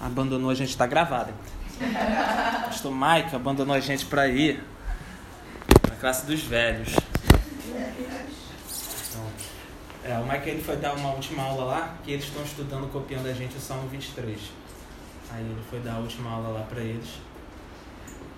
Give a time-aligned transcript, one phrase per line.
[0.00, 1.34] abandonou a gente, tá gravada.
[2.64, 4.62] Pastor Mike abandonou a gente para ir
[5.88, 6.94] na classe dos velhos.
[9.08, 9.26] Então,
[10.04, 13.26] é, o Mike ele foi dar uma última aula lá, que eles estão estudando, copiando
[13.26, 14.38] a gente o Salmo 23.
[15.32, 17.20] Aí ele foi dar a última aula lá para eles.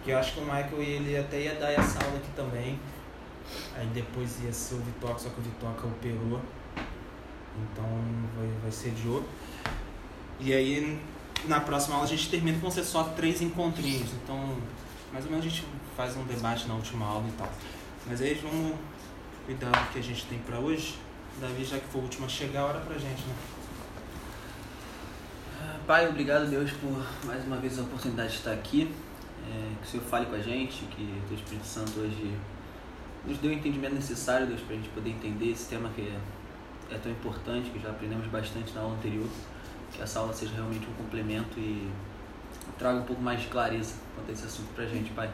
[0.05, 2.79] Que eu acho que o Michael ele até ia dar essa aula aqui também.
[3.77, 6.41] Aí depois ia ser o Vitoca, só que o Vitoca operou.
[7.57, 7.85] Então
[8.37, 9.29] vai, vai ser de outro.
[10.41, 10.99] E aí
[11.47, 14.11] na próxima aula a gente termina com ser só três encontrinhos.
[14.23, 14.57] Então,
[15.13, 15.65] mais ou menos a gente
[15.97, 17.51] faz um debate na última aula e tal.
[18.07, 18.77] Mas aí vamos
[19.47, 20.97] cuidar do que a gente tem para hoje.
[21.41, 23.35] Davi, já que foi o último a chegar, a hora pra gente, né?
[25.87, 28.91] Pai, obrigado Deus por mais uma vez a oportunidade de estar aqui.
[29.49, 32.37] É, que o Senhor fale com a gente, que o Espírito Santo hoje
[33.27, 36.95] nos dê o entendimento necessário, Deus, para a gente poder entender esse tema que é,
[36.95, 39.27] é tão importante, que já aprendemos bastante na aula anterior.
[39.93, 41.91] Que essa aula seja realmente um complemento e
[42.79, 45.31] traga um pouco mais de clareza quanto a esse assunto para a gente, Pai.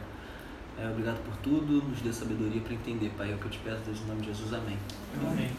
[0.79, 3.33] É, obrigado por tudo, nos dê sabedoria para entender, Pai.
[3.33, 4.53] É o que eu te peço, Deus, em nome de Jesus.
[4.53, 4.79] Amém.
[5.21, 5.51] Amém.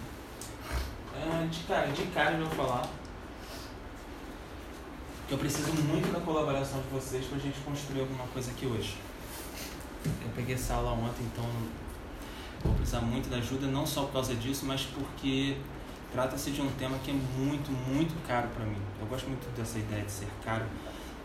[1.16, 2.90] É, de cara, de cara eu vou falar
[5.30, 8.98] eu preciso muito da colaboração de vocês para a gente construir alguma coisa aqui hoje.
[10.04, 11.46] Eu peguei essa aula ontem, então
[12.64, 15.56] vou precisar muito da ajuda, não só por causa disso, mas porque
[16.12, 18.82] trata-se de um tema que é muito, muito caro para mim.
[19.00, 20.66] Eu gosto muito dessa ideia de ser caro.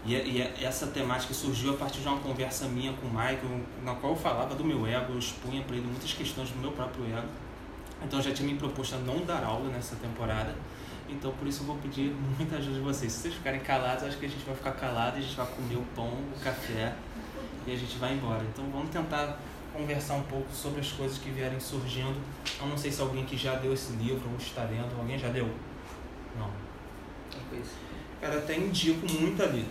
[0.04, 3.94] E, e, essa temática surgiu a partir de uma conversa minha com o Michael, na
[3.94, 7.06] qual eu falava do meu ego, eu expunha para ele muitas questões do meu próprio
[7.06, 7.28] ego.
[8.02, 10.54] Então eu já tinha me proposto a não dar aula nessa temporada.
[11.08, 13.12] Então por isso eu vou pedir muita ajuda de vocês.
[13.12, 15.76] Se vocês ficarem calados, acho que a gente vai ficar calado, a gente vai comer
[15.76, 16.94] o pão, o café
[17.66, 18.42] e a gente vai embora.
[18.52, 19.38] Então vamos tentar
[19.74, 22.16] conversar um pouco sobre as coisas que vierem surgindo.
[22.60, 24.96] Eu não sei se alguém que já deu esse livro ou está lendo.
[24.98, 25.48] Alguém já deu?
[26.38, 26.50] Não.
[28.20, 29.66] Cara, até indico muito ali.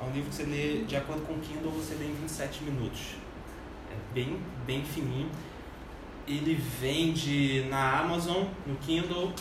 [0.00, 2.62] É um livro que você lê, de acordo com o Kindle, você lê em 27
[2.62, 3.16] minutos.
[3.90, 5.28] É bem, bem fininho.
[6.26, 9.32] Ele vende na Amazon, no Kindle,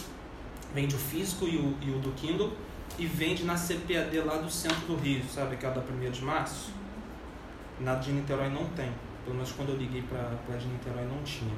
[0.73, 2.51] Vende o físico e o, e o do Kindle
[2.99, 5.55] e vende na CPAD lá do centro do Rio, sabe?
[5.55, 6.71] Aquela da 1 de março.
[7.79, 8.91] Na de Niterói não tem.
[9.27, 11.53] Pelo menos quando eu liguei para de Niterói não tinha.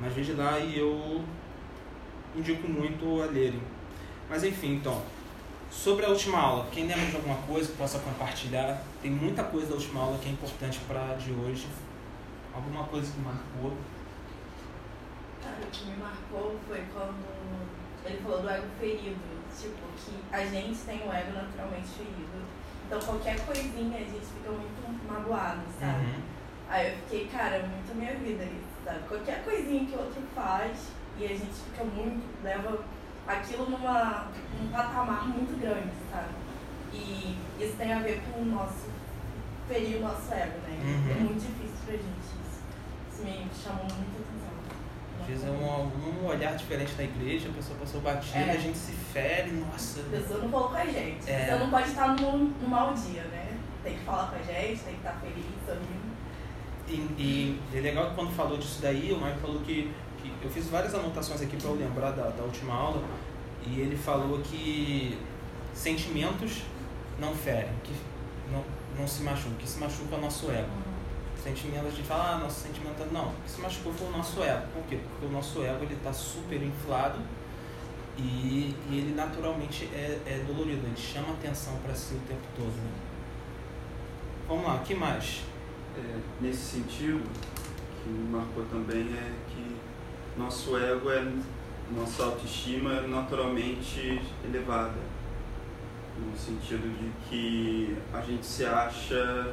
[0.00, 1.24] Mas vende lá e eu
[2.34, 3.62] indico muito a lerem.
[4.28, 5.00] Mas enfim, então.
[5.70, 8.82] Sobre a última aula, quem lembra de alguma coisa que possa compartilhar?
[9.00, 11.68] Tem muita coisa da última aula que é importante para de hoje.
[12.52, 13.76] Alguma coisa que marcou?
[15.40, 17.24] Cara, o que me marcou foi quando
[18.04, 19.16] ele falou do ego ferido,
[19.56, 22.44] tipo, que a gente tem o ego naturalmente ferido.
[22.86, 26.04] Então qualquer coisinha a gente fica muito magoado, sabe?
[26.04, 26.33] Uhum.
[26.68, 29.00] Aí eu fiquei, cara, muito a minha vida isso, sabe?
[29.08, 30.88] Qualquer coisinha que o outro faz
[31.18, 32.84] e a gente fica muito, leva
[33.26, 36.28] aquilo numa, num patamar muito grande, sabe?
[36.92, 38.88] E isso tem a ver com o nosso,
[39.68, 40.78] ferir o nosso ego, né?
[40.82, 41.10] Uhum.
[41.10, 42.62] É muito difícil pra gente isso.
[43.12, 44.24] Isso me chamou muito
[45.24, 48.50] às vezes é um, um olhar diferente na igreja, a pessoa passou batida, é.
[48.50, 50.00] a gente se fere, nossa.
[50.00, 51.30] A pessoa não falou com a gente.
[51.30, 51.46] É.
[51.46, 53.58] Você não pode estar num, num mau dia, né?
[53.82, 56.03] Tem que falar com a gente, tem que estar feliz, sorrindo.
[57.18, 59.90] E, é legal que quando falou disso daí, o Marco falou que,
[60.22, 63.02] que eu fiz várias anotações aqui para eu lembrar da, da última aula,
[63.66, 65.18] e ele falou que
[65.72, 66.62] sentimentos
[67.18, 67.92] não ferem, que
[68.50, 68.64] não,
[68.98, 70.94] não se machucam, que se machuca o nosso ego
[71.44, 73.04] sentimento, a gente fala, ah, nosso sentimento.
[73.12, 74.66] Não, o que se machucou foi o nosso ego.
[74.72, 74.98] Por quê?
[75.10, 77.18] Porque o nosso ego ele está super inflado
[78.16, 82.72] e, e, ele naturalmente é, é dolorido, ele chama atenção para si o tempo todo.
[82.72, 82.90] Né?
[84.48, 85.42] Vamos lá, o que mais?
[85.96, 87.22] É, nesse sentido,
[88.02, 89.76] que me marcou também é que
[90.36, 91.32] nosso ego é
[91.94, 94.98] nossa autoestima é naturalmente elevada
[96.18, 99.52] no sentido de que a gente se acha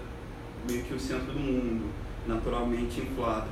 [0.67, 1.91] meio que o centro do mundo,
[2.27, 3.49] naturalmente inflado.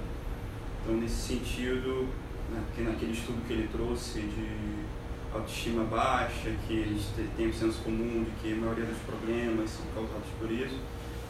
[0.81, 2.07] Então, nesse sentido,
[2.51, 4.85] né, naquele estudo que ele trouxe de
[5.33, 9.85] autoestima baixa, que gente tem o senso comum de que a maioria dos problemas são
[9.93, 10.79] causados por isso,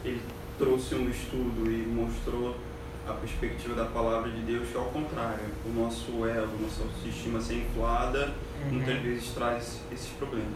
[0.04, 0.20] ele
[0.60, 2.54] trouxe um estudo e mostrou
[3.08, 7.54] a perspectiva da palavra de Deus que ao contrário, o nosso ego, nossa autoestima ser
[7.54, 8.74] inflada, uhum.
[8.74, 10.52] muitas vezes traz esses problemas.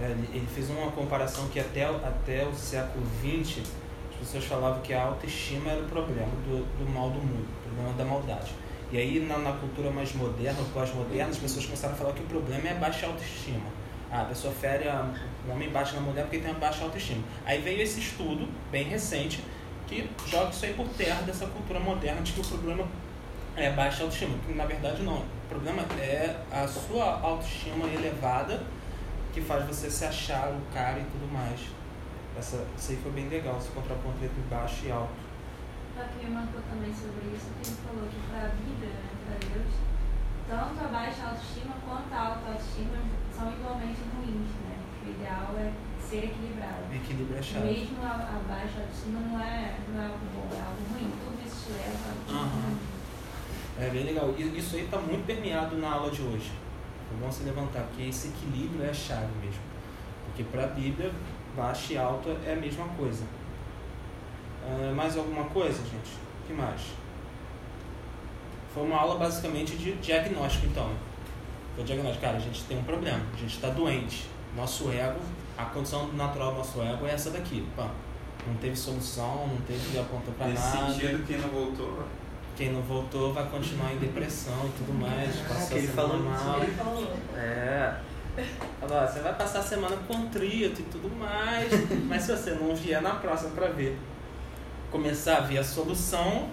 [0.00, 3.66] É, ele fez uma comparação que até, até o século XX
[4.12, 7.68] as pessoas falavam que a autoestima era o problema do, do mal do mundo, o
[7.68, 8.52] problema da maldade.
[8.92, 12.26] E aí, na, na cultura mais moderna, pós-moderna, as pessoas começaram a falar que o
[12.26, 13.66] problema é a baixa autoestima.
[14.10, 15.10] Ah, a pessoa fere, a,
[15.46, 17.22] o homem bate na mulher porque tem uma baixa autoestima.
[17.44, 19.42] Aí veio esse estudo, bem recente,
[19.86, 22.86] que joga isso aí por terra dessa cultura moderna de que o problema
[23.56, 24.36] é baixa autoestima.
[24.54, 25.18] Na verdade, não.
[25.18, 28.62] O problema é a sua autoestima elevada
[29.32, 31.60] que faz você se achar o cara e tudo mais.
[32.38, 35.26] Essa, isso aí foi bem legal, esse contraponto entre baixo e alto.
[36.22, 39.72] Me marcou também sobre isso, que ele falou que para a vida, né, para Deus,
[40.48, 42.98] tanto a baixa autoestima quanto a alta autoestima
[43.36, 44.78] são igualmente ruins, né?
[45.04, 46.94] O ideal é ser equilibrado.
[46.94, 47.66] Equilíbrio é chave.
[47.66, 51.12] Mesmo a, a baixa autoestima não é, não é algo bom, é algo ruim.
[51.22, 52.78] Tudo isso leva a ruim.
[53.78, 54.34] É bem legal.
[54.38, 56.50] Isso aí está muito permeado na aula de hoje.
[57.12, 59.60] É bom se levantar, porque esse equilíbrio é a chave mesmo.
[60.24, 61.12] Porque para a Bíblia,
[61.54, 63.24] baixo e alto é a mesma coisa.
[64.64, 66.16] Ah, mais alguma coisa, gente?
[66.42, 66.80] O que mais?
[68.74, 70.90] Foi uma aula basicamente de diagnóstico, então.
[71.76, 72.24] Foi diagnóstico.
[72.24, 73.20] Cara, a gente tem um problema.
[73.32, 74.26] A gente está doente.
[74.56, 75.20] Nosso ego,
[75.56, 77.64] a condição natural do nosso ego é essa daqui.
[77.76, 77.90] Pá.
[78.46, 80.92] Não teve solução, não teve apontou para Nesse nada.
[80.92, 82.04] sentido, quem não voltou,
[82.56, 85.36] Quem não voltou vai continuar em depressão e tudo mais.
[85.40, 86.62] Passou a ele falou mal.
[86.62, 87.12] Ele falou.
[87.34, 87.94] É.
[88.80, 91.70] Falou, ó, você vai passar a semana contrito e tudo mais.
[92.08, 93.98] mas se você não vier na próxima pra ver,
[94.90, 96.48] começar a ver a solução,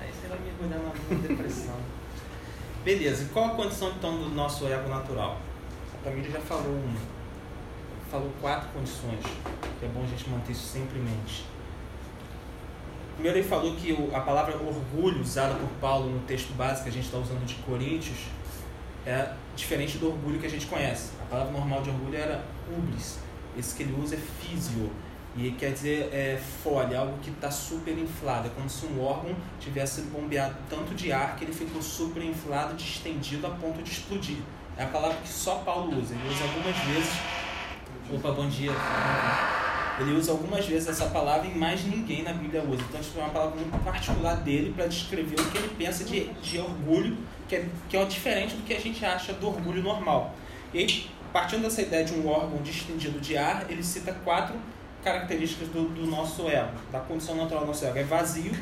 [0.00, 1.76] aí você vai mergulhar na na depressão.
[2.82, 5.36] Beleza, e qual a condição então do nosso ego natural?
[5.94, 6.98] A Tamira já falou uma.
[8.10, 9.20] Falou quatro condições.
[9.82, 11.44] É bom a gente manter isso sempre em mente.
[13.14, 16.92] Primeiro ele falou que a palavra orgulho usada por Paulo no texto básico que a
[16.92, 18.16] gente está usando de Coríntios
[19.04, 21.10] é diferente do orgulho que a gente conhece.
[21.20, 22.42] A palavra normal de orgulho era
[22.74, 23.18] ubris.
[23.58, 24.90] Esse que ele usa é físio.
[25.36, 28.48] E quer dizer é, folha, algo que está super inflado.
[28.48, 32.74] É como se um órgão tivesse bombeado tanto de ar que ele ficou super inflado,
[32.74, 34.38] distendido a ponto de explodir.
[34.76, 36.14] É a palavra que só Paulo usa.
[36.14, 37.12] Ele usa algumas vezes.
[38.12, 38.72] Opa, bom dia.
[40.00, 42.82] Ele usa algumas vezes essa palavra e mais ninguém na Bíblia usa.
[42.88, 46.24] Então, isso é uma palavra muito particular dele para descrever o que ele pensa de,
[46.30, 47.16] de orgulho,
[47.46, 50.34] que é, que é diferente do que a gente acha do orgulho normal.
[50.72, 54.56] E partindo dessa ideia de um órgão distendido de ar, ele cita quatro
[55.02, 57.98] características do, do nosso ego, da condição natural do nosso ego.
[57.98, 58.52] É vazio,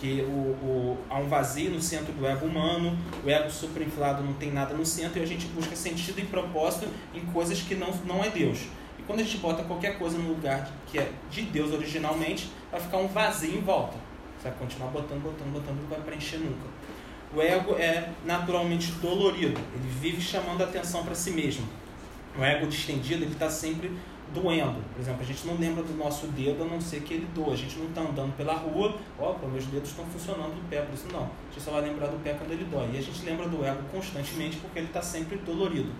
[0.00, 4.34] que o, o, há um vazio no centro do ego humano, o ego superinflado não
[4.34, 7.90] tem nada no centro e a gente busca sentido e propósito em coisas que não,
[8.04, 8.66] não é Deus.
[8.98, 12.80] E quando a gente bota qualquer coisa no lugar que é de Deus originalmente, vai
[12.80, 13.96] ficar um vazio em volta.
[14.38, 16.66] Você vai continuar botando, botando, botando, não vai preencher nunca.
[17.34, 21.66] O ego é naturalmente dolorido, ele vive chamando a atenção para si mesmo.
[22.38, 23.90] O ego distendido, ele está sempre
[24.36, 24.82] doendo.
[24.92, 27.54] Por exemplo, a gente não lembra do nosso dedo a não ser que ele doa.
[27.54, 30.94] A gente não está andando pela rua, opa, meus dedos estão funcionando do pé, por
[30.94, 31.22] isso não.
[31.22, 32.90] A gente só vai lembrar do pé quando ele dói.
[32.92, 35.90] E a gente lembra do ego constantemente porque ele está sempre dolorido.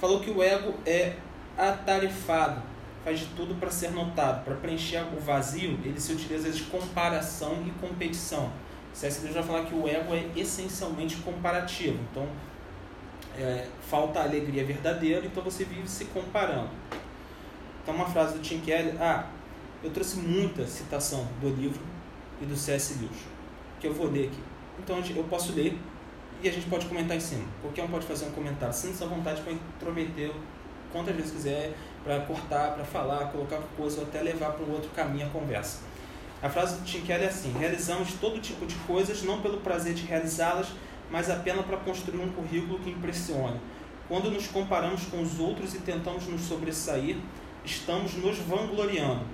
[0.00, 1.14] Falou que o ego é
[1.56, 2.60] atarefado,
[3.04, 4.44] faz de tudo para ser notado.
[4.44, 8.50] Para preencher o vazio, ele se utiliza de comparação e competição.
[8.92, 9.20] C.S.
[9.22, 11.98] Lewis vai falar que o ego é essencialmente comparativo.
[12.10, 12.28] Então,
[13.36, 16.70] é, falta a alegria verdadeira, então você vive se comparando.
[17.84, 18.62] Então, uma frase do Tim
[18.98, 19.26] ah,
[19.82, 21.82] eu trouxe muita citação do livro
[22.40, 22.94] e do C.S.
[22.94, 23.18] Lewis,
[23.78, 24.40] que eu vou ler aqui.
[24.78, 25.78] Então, eu posso ler
[26.42, 27.44] e a gente pode comentar em cima.
[27.60, 30.30] Qualquer um pode fazer um comentário, sinta essa vontade para intrometer
[30.90, 34.88] quantas vezes quiser, para cortar, para falar, colocar coisa ou até levar para um outro
[34.96, 35.80] caminho a conversa.
[36.42, 40.06] A frase do Tim é assim: realizamos todo tipo de coisas não pelo prazer de
[40.06, 40.68] realizá-las,
[41.10, 43.60] mas apenas para construir um currículo que impressione.
[44.08, 47.16] Quando nos comparamos com os outros e tentamos nos sobressair,
[47.64, 49.24] estamos nos vangloriando.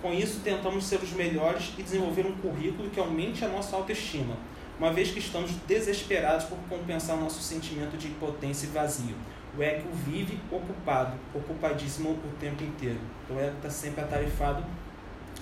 [0.00, 4.36] Com isso, tentamos ser os melhores e desenvolver um currículo que aumente a nossa autoestima,
[4.78, 9.16] uma vez que estamos desesperados por compensar nosso sentimento de impotência e vazio.
[9.56, 13.00] O ego vive ocupado, ocupadíssimo o tempo inteiro.
[13.28, 14.64] O ego está sempre atarefado.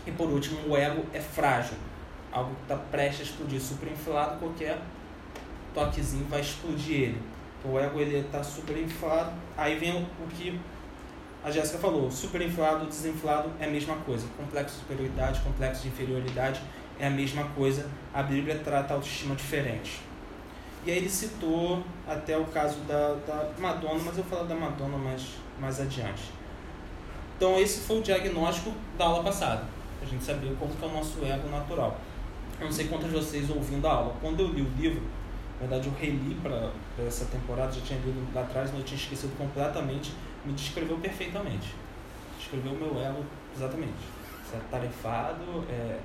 [0.07, 1.77] E por último, o ego é frágil,
[2.33, 4.79] algo que está prestes a explodir, superinflado, qualquer
[5.75, 7.23] toquezinho vai explodir ele.
[7.59, 9.33] Então, o ego ele está superinflado.
[9.57, 10.59] Aí vem o que
[11.47, 14.27] a Jéssica falou: superinflado, desinflado é a mesma coisa.
[14.37, 16.61] Complexo de superioridade, complexo de inferioridade
[16.99, 17.89] é a mesma coisa.
[18.13, 20.01] A Bíblia trata a autoestima diferente.
[20.85, 24.99] E aí ele citou até o caso da, da Madonna, mas eu falar da Madonna
[24.99, 25.23] mais,
[25.61, 26.33] mais adiante.
[27.37, 29.65] Então esse foi o diagnóstico da aula passada.
[30.03, 31.97] A gente sabia como que é o nosso ego natural.
[32.59, 34.17] Eu não sei quantos de vocês ouvindo a aula.
[34.21, 35.03] Quando eu li o livro,
[35.61, 36.71] na verdade eu reli para
[37.07, 40.13] essa temporada, já tinha lido lá atrás, mas eu tinha esquecido completamente,
[40.47, 41.75] me descreveu perfeitamente.
[42.39, 43.25] Descreveu o meu ego
[43.55, 44.17] exatamente.
[44.55, 45.99] É tarefado, é,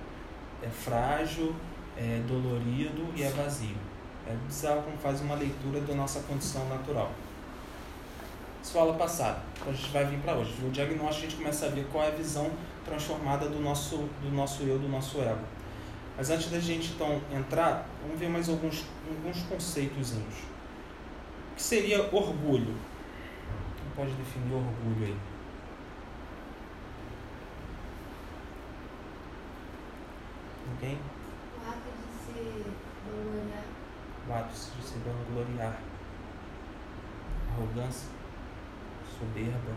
[0.64, 1.56] é frágil,
[1.96, 3.76] é dolorido e é vazio.
[4.28, 7.12] É bizarro como faz uma leitura da nossa condição natural.
[8.64, 9.42] Isso aula passada.
[9.56, 10.54] Então a gente vai vir para hoje.
[10.62, 12.52] No diagnóstico a gente começa a ver qual é a visão
[12.86, 15.46] transformada do nosso, do nosso eu, do nosso ego.
[16.18, 20.12] Mas antes da gente então entrar, vamos ver mais alguns, alguns conceitos.
[20.12, 22.76] O que seria orgulho?
[23.96, 25.18] Pode definir orgulho aí?
[30.70, 31.00] Ninguém?
[31.58, 32.66] O ato de se
[33.06, 33.64] vangloriar.
[34.28, 35.80] O ato de se vangloriar.
[37.52, 38.10] Arrogância.
[39.18, 39.76] Soberba.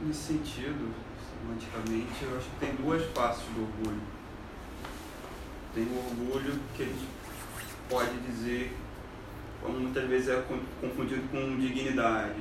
[0.00, 0.94] Nesse sentido,
[1.30, 4.02] semanticamente, eu acho que tem duas faces do orgulho.
[5.74, 7.06] Tem o orgulho que a gente
[7.88, 8.76] pode dizer,
[9.68, 12.40] muitas vezes é con- confundido com dignidade.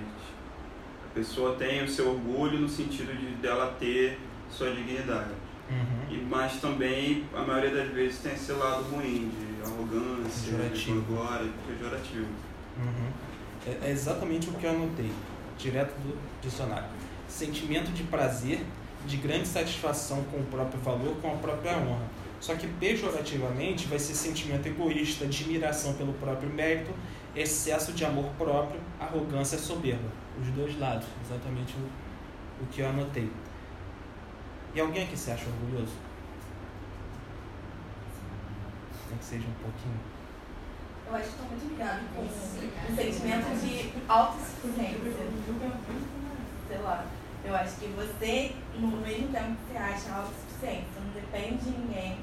[1.10, 4.20] A pessoa tem o seu orgulho no sentido de dela ter
[4.52, 5.32] sua dignidade.
[5.70, 6.16] Uhum.
[6.16, 11.02] E, mas também, a maioria das vezes, tem esse lado ruim, de arrogância, de Pejorativo.
[11.02, 12.28] glória, pejorativo.
[12.78, 13.10] Uhum.
[13.68, 15.12] É, é exatamente o que eu anotei,
[15.58, 16.88] direto do dicionário.
[17.28, 18.62] Sentimento de prazer,
[19.06, 22.08] de grande satisfação com o próprio valor, com a própria honra.
[22.40, 26.92] Só que pejorativamente vai ser sentimento egoísta, admiração pelo próprio mérito,
[27.36, 30.10] excesso de amor próprio, arrogância e soberba.
[30.42, 33.30] Os dois lados, exatamente o, o que eu anotei.
[34.74, 35.94] E alguém aqui se acha orgulhoso?
[39.10, 40.00] Nem que seja um pouquinho.
[41.08, 45.00] Eu acho que está muito ligado com o sentimento de autossuficiência.
[46.68, 47.06] Sei lá.
[47.44, 51.72] Eu acho que você, no mesmo tempo que você acha autossuficiente, você não depende de
[51.72, 52.20] ninguém.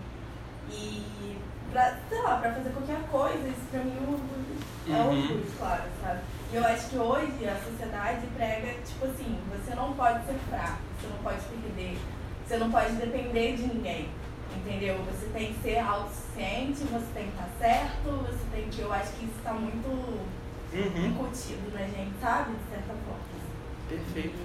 [0.70, 1.36] E,
[1.72, 4.56] pra, sei lá, pra fazer qualquer coisa, isso pra mim é um orgulho.
[4.88, 5.42] É Uhum.
[5.58, 6.20] claro, sabe?
[6.52, 10.78] E eu acho que hoje a sociedade prega, tipo assim, você não pode ser fraco,
[11.00, 11.98] você não pode perder,
[12.46, 14.08] você não pode depender de ninguém.
[14.56, 14.96] Entendeu?
[15.04, 18.80] Você tem que ser autossuficiente, você tem que estar certo, você tem que.
[18.80, 19.88] Eu acho que isso está muito
[20.72, 21.06] Uhum.
[21.06, 22.52] incutido na gente, sabe?
[22.52, 23.20] De certa forma.
[23.88, 24.38] Perfeito.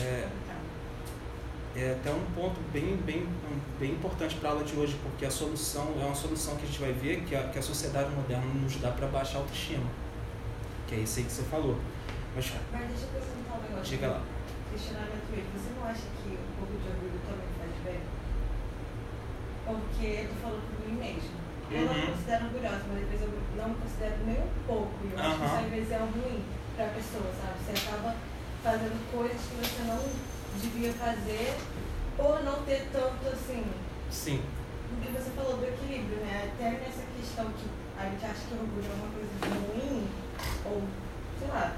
[0.00, 0.28] É,
[1.76, 3.26] é até um ponto bem, bem,
[3.78, 6.66] bem importante para a aula de hoje, porque a solução é uma solução que a
[6.66, 9.84] gente vai ver que a, que a sociedade moderna nos dá para baixar a autoestima.
[10.88, 11.78] Que é isso aí que você falou.
[12.34, 13.84] Mas Mas deixa eu perguntar um negócio.
[13.84, 14.22] diga lá.
[14.72, 15.50] Questionamento mesmo.
[15.56, 18.00] Você não acha que um pouco de orgulho também faz bem?
[19.66, 21.36] Porque eu tô falando por mim mesmo.
[21.70, 22.00] Eu não Uhum.
[22.00, 24.92] me considero orgulhosa, mas vezes eu não me considero nem um pouco.
[25.02, 26.44] E eu acho que isso às vezes é ruim
[26.76, 27.56] pra pessoa, sabe?
[27.58, 28.14] Você acaba
[28.62, 29.98] fazendo coisas que você não
[30.60, 31.56] devia fazer
[32.16, 33.64] por não ter tanto assim.
[34.10, 34.42] Sim.
[34.92, 36.50] O que você falou do equilíbrio, né?
[36.54, 37.66] Até nessa questão que
[37.98, 40.08] a gente acha que o orgulho é uma coisa ruim,
[40.64, 40.82] ou
[41.38, 41.76] sei lá,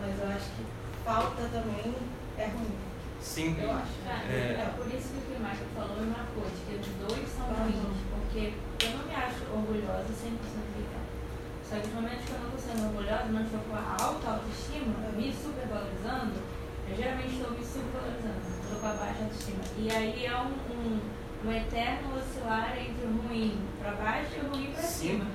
[0.00, 0.64] mas eu acho que
[1.04, 1.94] falta também
[2.38, 2.76] é ruim.
[3.20, 3.56] Sim.
[3.60, 3.96] Eu acho.
[4.06, 4.60] Ah, É.
[4.62, 4.72] é.
[4.76, 7.46] por isso que o que o Michael falou me marcou, de que os dois são
[7.46, 8.52] ruins, porque
[8.84, 10.36] eu não me acho orgulhosa 100%
[10.76, 11.06] ligada.
[11.66, 14.26] Só que nos momentos que eu não estou sendo orgulhosa, não estou com a alta
[14.38, 16.38] autoestima, me supervalorizando,
[16.88, 19.62] eu geralmente estou me supervalorizando, estou com a baixa autoestima.
[19.78, 21.00] E aí é um, um,
[21.48, 25.26] um eterno oscilar entre o ruim para baixo e o ruim para cima.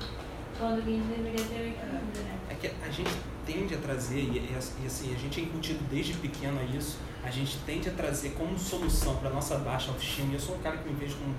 [0.57, 2.39] Quando a gente deveria ter o equilíbrio, né?
[2.49, 3.11] É que a gente
[3.45, 7.31] tende a trazer, e, e assim, a gente é incutido desde pequeno a isso, a
[7.31, 10.77] gente tende a trazer como solução para nossa baixa autoestima, e eu sou um cara
[10.77, 11.33] que me vejo como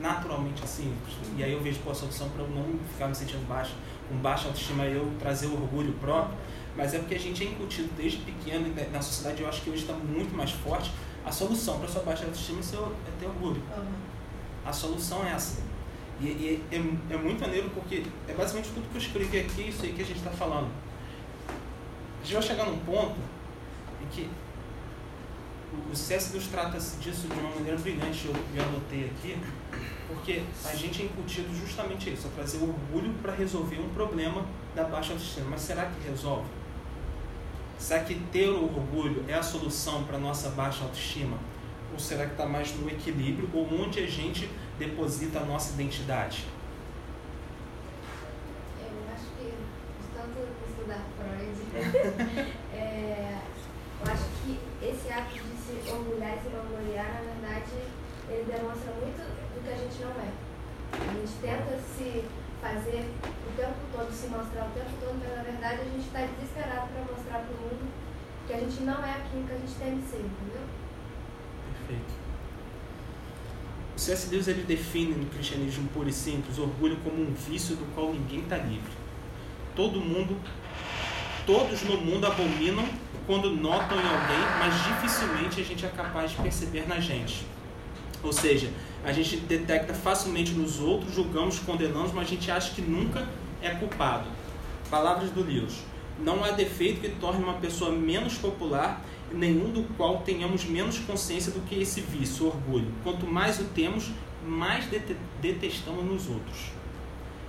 [0.00, 0.92] naturalmente assim,
[1.36, 3.72] e aí eu vejo pô, a solução para eu não ficar me sentindo baixo,
[4.08, 6.36] com baixa autoestima, eu trazer o orgulho próprio,
[6.76, 9.70] mas é porque a gente é incutido desde pequeno, e na sociedade eu acho que
[9.70, 10.90] hoje está muito mais forte,
[11.24, 13.62] a solução para sua baixa autoestima é, seu, é ter orgulho.
[14.64, 15.60] A solução é essa.
[16.20, 19.82] E, e é, é muito maneiro porque é basicamente tudo que eu escrevi aqui, isso
[19.84, 20.68] aí que a gente está falando.
[21.48, 23.16] A gente vai chegar num ponto
[24.02, 24.28] em que
[25.90, 26.32] o- C.S.
[26.32, 29.36] Lewis trata disso de uma maneira brilhante, eu, eu anotei aqui,
[30.06, 34.44] porque a gente é incutido justamente isso, a trazer orgulho para resolver um problema
[34.76, 35.46] da baixa autoestima.
[35.50, 36.46] Mas será que resolve?
[37.82, 41.36] Será que ter o orgulho é a solução para a nossa baixa autoestima?
[41.92, 44.48] Ou será que está mais no equilíbrio, ou onde a gente
[44.78, 46.46] deposita a nossa identidade?
[48.80, 53.38] Eu acho que, de tanto estudar Freud, é,
[54.00, 57.72] eu acho que esse ato de se orgulhar e se vangloriar, na verdade,
[58.30, 60.30] ele demonstra muito do que a gente não é.
[60.92, 62.24] A gente tenta se
[62.62, 66.20] fazer o tempo todo, se mostrar o tempo todo, mas na verdade a gente está
[66.20, 67.90] desesperado para mostrar para o mundo
[68.46, 70.62] que a gente não é aquilo que a gente tem que ser, entendeu?
[71.74, 72.14] Perfeito.
[73.91, 74.28] O C.S.
[74.32, 78.12] Lewis ele define no cristianismo puro e simples o orgulho como um vício do qual
[78.12, 78.90] ninguém está livre.
[79.76, 80.36] Todo mundo,
[81.46, 82.84] todos no mundo abominam
[83.28, 87.46] quando notam em alguém, mas dificilmente a gente é capaz de perceber na gente.
[88.24, 88.72] Ou seja,
[89.04, 93.28] a gente detecta facilmente nos outros, julgamos, condenamos, mas a gente acha que nunca
[93.62, 94.28] é culpado.
[94.90, 95.78] Palavras do Lewis.
[96.18, 99.00] Não há defeito que torne uma pessoa menos popular
[99.34, 102.92] nenhum do qual tenhamos menos consciência do que esse vício, orgulho.
[103.02, 104.10] Quanto mais o temos,
[104.46, 106.70] mais dete- detestamos nos outros.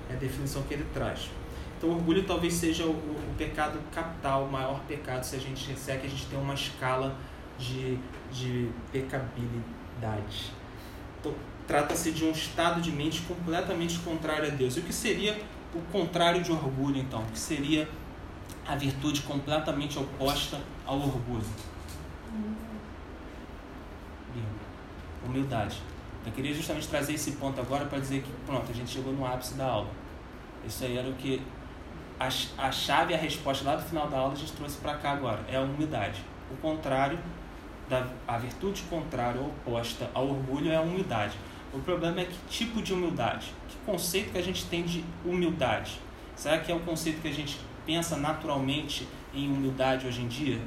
[0.10, 1.30] É a definição que ele traz.
[1.78, 5.92] Então, orgulho talvez seja o, o pecado capital, o maior pecado, se a gente se
[5.92, 7.16] é que a gente tem uma escala
[7.58, 7.98] de,
[8.32, 10.52] de pecabilidade.
[11.20, 11.34] Então,
[11.68, 14.78] trata-se de um estado de mente completamente contrário a Deus.
[14.78, 15.38] E o que seria
[15.74, 17.22] o contrário de orgulho, então?
[17.22, 17.88] O que seria
[18.66, 21.46] a virtude completamente oposta ao orgulho?
[25.26, 25.82] Humildade.
[26.26, 29.26] Eu queria justamente trazer esse ponto agora para dizer que, pronto, a gente chegou no
[29.26, 29.90] ápice da aula.
[30.66, 31.42] Isso aí era o que.
[32.20, 32.28] A,
[32.68, 35.44] a chave a resposta lá do final da aula a gente trouxe para cá agora.
[35.50, 36.24] É a humildade.
[36.50, 37.20] O contrário,
[37.90, 41.38] da, a virtude contrária ou oposta ao orgulho é a humildade.
[41.74, 43.52] O problema é que tipo de humildade?
[43.68, 46.00] Que conceito que a gente tem de humildade?
[46.36, 50.62] Será que é o conceito que a gente pensa naturalmente em humildade hoje em dia?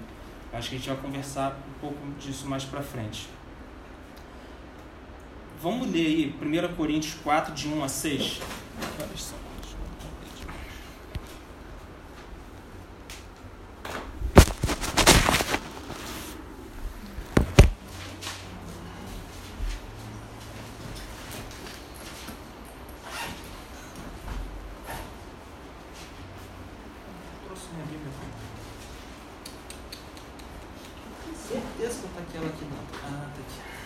[0.53, 3.29] Acho que a gente vai conversar um pouco disso mais para frente.
[5.61, 8.41] Vamos ler aí 1 Coríntios 4, de 1 a 6.
[27.45, 28.27] Trouxe minha Bíblia aqui.
[31.49, 33.01] Certeza que tá aquela aqui dentro.
[33.05, 33.77] Ah, tá aqui.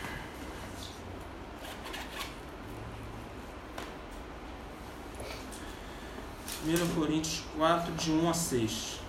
[6.71, 9.01] 1 Coríntios 4, de 1 a 6.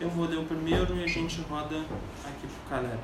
[0.00, 1.78] Eu vou ler o primeiro e a gente roda
[2.24, 2.98] aqui para o Caleb.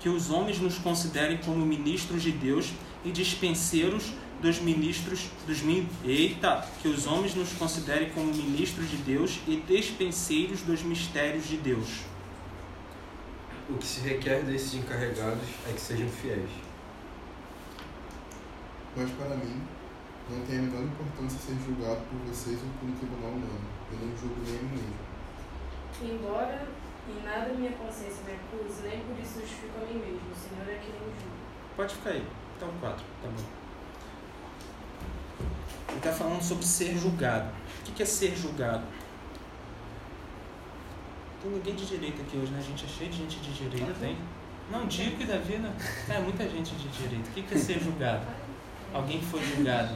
[0.00, 2.72] Que os homens nos considerem como ministros de Deus
[3.04, 5.86] e dispenseiros dos ministros dos min...
[6.04, 6.66] Eita!
[6.80, 12.00] Que os homens nos considerem como ministros de Deus e dispenseiros dos mistérios de Deus.
[13.68, 16.50] O que se requer desses encarregados é que sejam fiéis.
[18.96, 19.60] Mas para mim,
[20.30, 23.68] não tem a menor importância ser julgado por vocês ou por um tribunal humano.
[23.92, 25.14] Eu não julgo nem a mim mesmo.
[26.02, 26.66] Embora
[27.08, 30.32] em nada minha consciência me acuse, nem por isso justifico a mim mesmo.
[30.32, 31.36] O Senhor é quem me julga.
[31.76, 32.26] Pode ficar aí.
[32.56, 33.64] Então, 4, tá bom.
[35.88, 37.50] Ele está falando sobre ser julgado.
[37.86, 38.84] O que é ser julgado?
[41.42, 42.58] Tem ninguém de direito aqui hoje, né?
[42.58, 44.16] A gente é cheio de gente de direito, tem?
[44.70, 45.70] Não, Dico e Davi, né?
[46.08, 47.28] É, muita gente de direito.
[47.28, 48.26] O que é ser julgado?
[48.94, 49.94] Alguém que foi julgado.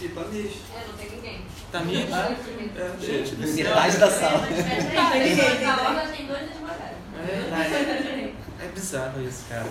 [0.00, 0.62] E tá nisso.
[0.74, 1.44] É, não tem ninguém.
[1.70, 2.02] Tá me?
[2.02, 3.36] É, Gente.
[3.36, 4.38] Metade da sala.
[4.40, 6.96] Na hora tem dois advogados.
[7.18, 8.34] É verdade.
[8.60, 9.66] É bizarro isso, cara.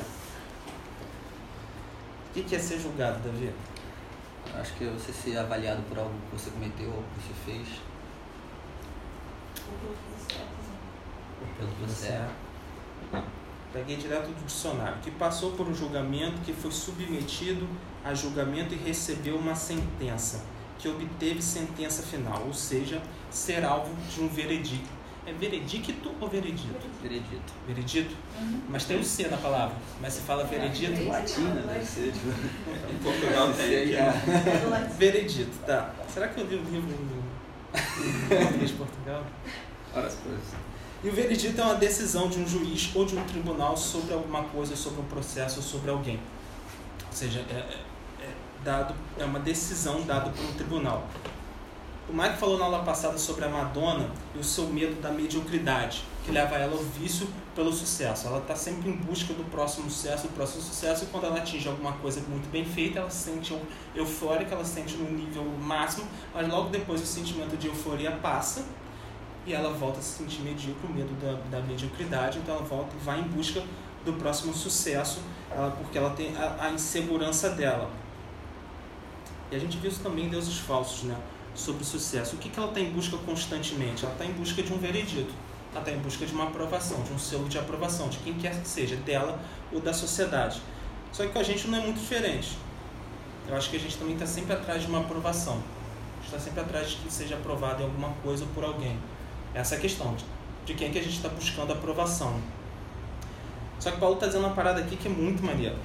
[2.30, 3.52] O que que é ser julgado, Davi?
[4.54, 7.82] Acho que é você ser avaliado por algo que você cometeu ou que você fez.
[11.58, 12.30] Pelo que você é.
[13.74, 14.98] Peguei direto do dicionário.
[15.02, 17.68] Que passou por um julgamento, que foi submetido
[18.04, 20.44] a julgamento e recebeu uma sentença,
[20.78, 24.90] que obteve sentença final, ou seja, ser alvo de um veredicto.
[25.26, 26.80] É veredicto ou veredito?
[27.02, 27.54] Veredito.
[27.68, 28.16] Veredito?
[28.68, 29.76] Mas tem o C na palavra.
[30.02, 31.08] Mas se fala veredito.
[31.08, 32.12] Latina, deve ser.
[32.12, 32.30] Tipo,
[32.92, 33.96] Em Portugal tem aqui.
[33.96, 34.90] é.
[34.98, 35.94] Veredito, tá.
[36.12, 39.24] Será que eu li o livro em português de Portugal?
[39.94, 40.42] Várias coisas.
[41.04, 44.44] E o veredito é uma decisão de um juiz ou de um tribunal sobre alguma
[44.44, 46.20] coisa, sobre um processo sobre alguém.
[47.08, 47.80] Ou seja, é, é-
[48.26, 48.30] é
[48.64, 51.08] dado, é uma decisão dada por um tribunal.
[52.08, 56.04] O Mike falou na aula passada sobre a Madonna e o seu medo da mediocridade,
[56.26, 58.28] que leva ela ao vício pelo sucesso.
[58.28, 61.68] Ela está sempre em busca do próximo sucesso, do próximo sucesso, e quando ela atinge
[61.68, 63.58] alguma coisa muito bem feita, ela se sente
[63.96, 68.66] eufórica, ela se sente no nível máximo, mas logo depois o sentimento de euforia passa
[69.46, 72.96] e ela volta a se sentir medíocre, o medo da, da mediocridade, então ela volta
[73.04, 73.62] vai em busca
[74.06, 77.90] do próximo sucesso, ela- porque ela tem a, a insegurança dela.
[79.52, 81.16] E a gente viu isso também em deuses falsos, né?
[81.54, 82.36] Sobre o sucesso.
[82.36, 84.06] O que, que ela está em busca constantemente?
[84.06, 85.34] Ela está em busca de um veredito.
[85.72, 88.62] Ela está em busca de uma aprovação, de um selo de aprovação, de quem quer
[88.62, 89.40] que seja, dela
[89.72, 90.62] ou da sociedade.
[91.12, 92.58] Só que com a gente não é muito diferente.
[93.48, 95.56] Eu acho que a gente também está sempre atrás de uma aprovação.
[95.56, 98.98] A gente está sempre atrás de que seja aprovado em alguma coisa ou por alguém.
[99.54, 100.16] Essa é a questão,
[100.66, 102.40] de, quem é que a gente está buscando aprovação.
[103.80, 105.76] Só que Paulo está dizendo uma parada aqui que é muito maneira.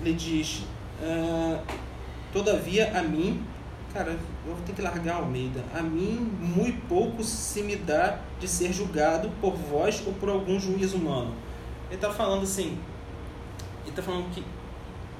[0.00, 0.62] Ele diz,
[1.02, 1.60] ah,
[2.32, 3.44] todavia a mim,
[3.92, 4.12] cara,
[4.46, 8.48] eu vou ter que largar a Almeida, a mim muito pouco se me dá de
[8.48, 11.34] ser julgado por vós ou por algum juiz humano.
[11.88, 12.78] Ele está falando assim,
[13.82, 14.42] ele está falando que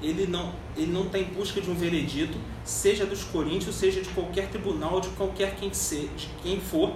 [0.01, 4.09] ele não ele não está em busca de um veredito, seja dos coríntios, seja de
[4.09, 6.95] qualquer tribunal, de qualquer quem seja, de quem for,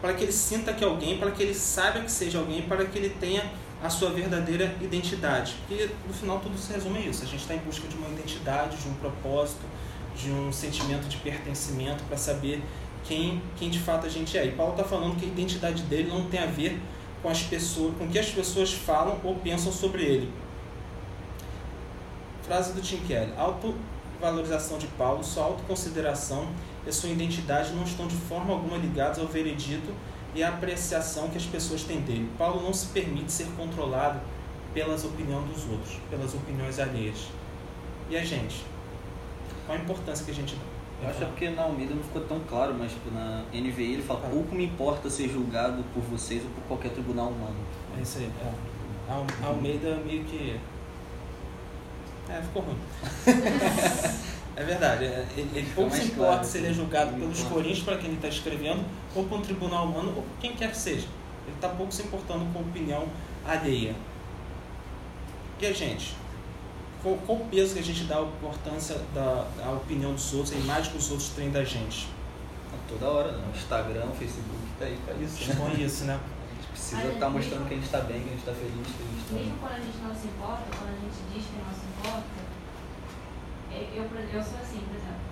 [0.00, 2.84] para que ele sinta que é alguém, para que ele saiba que seja alguém, para
[2.84, 3.50] que ele tenha
[3.82, 5.56] a sua verdadeira identidade.
[5.66, 7.22] Porque no final tudo se resume a isso.
[7.22, 9.62] A gente está em busca de uma identidade, de um propósito,
[10.16, 12.62] de um sentimento de pertencimento para saber
[13.04, 14.46] quem, quem de fato a gente é.
[14.46, 16.80] E Paulo está falando que a identidade dele não tem a ver
[17.22, 20.32] com as pessoas, com o que as pessoas falam ou pensam sobre ele.
[22.42, 26.48] Frase do Tim Keller: Autovalorização de Paulo, sua autoconsideração
[26.86, 29.92] e sua identidade não estão de forma alguma ligados ao veredito
[30.34, 32.30] e à apreciação que as pessoas têm dele.
[32.38, 34.20] Paulo não se permite ser controlado
[34.72, 37.28] pelas opiniões dos outros, pelas opiniões alheias.
[38.08, 38.64] E a gente?
[39.66, 40.62] Qual a importância que a gente dá?
[41.02, 43.94] Eu acho que é porque na Almeida não ficou tão claro, mas tipo, na NVI
[43.94, 47.56] ele fala, pouco me importa ser julgado por vocês ou por qualquer tribunal humano.
[47.98, 48.30] É isso aí.
[48.44, 48.52] É.
[49.08, 50.60] A Almeida meio que.
[52.28, 52.76] É, ficou ruim.
[54.60, 55.04] é verdade.
[55.04, 57.54] é, Ele, ele pouco se importa claro, se ele é julgado pelos importa.
[57.54, 60.70] coríntios para quem ele está escrevendo, ou por um tribunal humano, ou por quem quer
[60.70, 61.06] que seja.
[61.46, 63.06] Ele está pouco se importando com a opinião
[63.46, 63.94] alheia.
[65.60, 66.14] E a gente?
[67.02, 70.54] Qual, qual o peso que a gente dá à importância da, da opinião dos outros,
[70.54, 72.08] a imagem que os outros têm da gente?
[72.88, 73.44] Toda hora, né?
[73.54, 75.44] Instagram, Facebook tá aí pra isso.
[75.44, 75.52] Né?
[75.54, 76.18] Expõe isso, né?
[76.18, 78.86] A gente precisa estar mostrando que a gente tá bem, que a gente tá feliz,
[78.86, 79.34] que a gente tá.
[79.34, 82.24] Mesmo quando a gente não se importa, quando a gente diz que não se importa,
[82.26, 82.59] é-
[83.94, 85.24] eu, por- eu sou assim, por exemplo.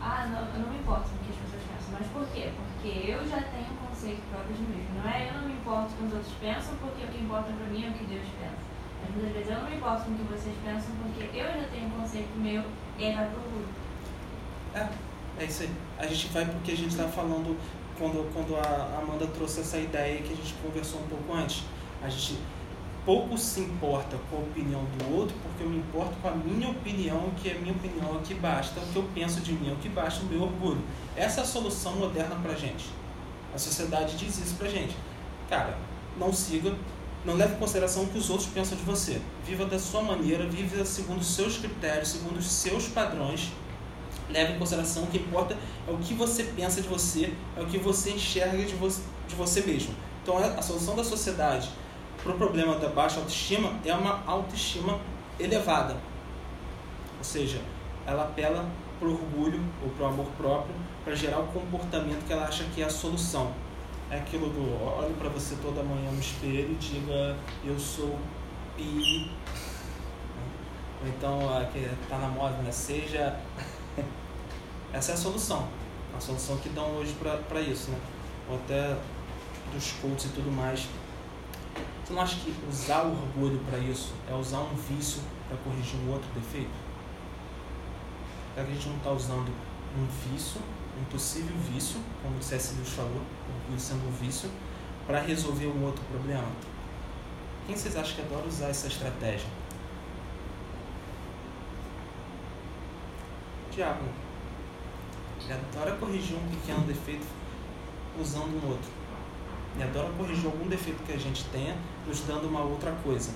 [0.00, 1.90] Ah, não, eu não me importo com o que as pessoas pensam.
[1.96, 2.52] Mas por quê?
[2.52, 4.84] Porque eu já tenho um conceito próprio de mim.
[4.96, 7.66] Não é eu não me importo com os outros pensam, porque o que importa pra
[7.72, 8.60] mim é o que Deus pensa.
[9.00, 11.66] Mas muitas vezes eu não me importo com o que vocês pensam, porque eu já
[11.72, 12.62] tenho um conceito meu
[12.98, 13.40] e aí vai pro.
[14.74, 14.88] É,
[15.40, 15.70] é isso aí.
[15.98, 17.56] A gente vai porque a gente está falando
[17.98, 21.64] quando, quando a Amanda trouxe essa ideia que a gente conversou um pouco antes.
[22.02, 22.38] A gente
[23.04, 26.70] pouco se importa com a opinião do outro, porque eu me importo com a minha
[26.70, 29.70] opinião, que a minha opinião é o que basta, o que eu penso de mim
[29.70, 30.80] é o que basta, o meu orgulho.
[31.14, 32.86] Essa é a solução moderna pra gente.
[33.54, 34.96] A sociedade diz isso pra gente.
[35.48, 35.76] Cara,
[36.18, 36.74] não siga,
[37.24, 39.20] não leve em consideração o que os outros pensam de você.
[39.46, 43.52] Viva da sua maneira, viva segundo os seus critérios, segundo os seus padrões.
[44.30, 47.66] Leve em consideração o que importa é o que você pensa de você, é o
[47.66, 49.94] que você enxerga de, vo de você mesmo.
[50.22, 51.68] Então a a solução da sociedade
[52.24, 54.98] para o problema da baixa autoestima é uma autoestima
[55.38, 55.94] elevada.
[57.18, 57.60] Ou seja,
[58.06, 58.66] ela apela
[58.98, 62.64] para o orgulho ou para o amor próprio para gerar o comportamento que ela acha
[62.74, 63.52] que é a solução.
[64.10, 68.18] É aquilo do olhe para você toda manhã no espelho e diga eu sou
[68.74, 69.30] pi.
[71.02, 72.72] Ou então, a que está na moda, né?
[72.72, 73.38] Seja.
[74.92, 75.68] Essa é a solução.
[76.16, 77.14] A solução que dão hoje
[77.48, 77.98] para isso, né?
[78.48, 78.96] Ou até
[79.74, 80.88] dos coaches e tudo mais.
[82.04, 85.98] Você não acha que usar o orgulho para isso é usar um vício para corrigir
[86.00, 86.68] um outro defeito?
[88.52, 89.50] Será que a gente não está usando
[89.96, 90.60] um vício,
[91.00, 92.74] um possível vício, como o C.S.
[92.74, 93.22] Lewis falou,
[93.62, 94.50] orgulho sendo um vício,
[95.06, 96.46] para resolver um outro problema?
[97.66, 99.48] Quem vocês acham que adora usar essa estratégia?
[103.72, 104.04] Diabo.
[105.40, 107.26] Ele adora corrigir um pequeno defeito
[108.20, 109.03] usando um outro.
[109.78, 113.32] E adora corrigir algum defeito que a gente tenha, nos dando uma outra coisa.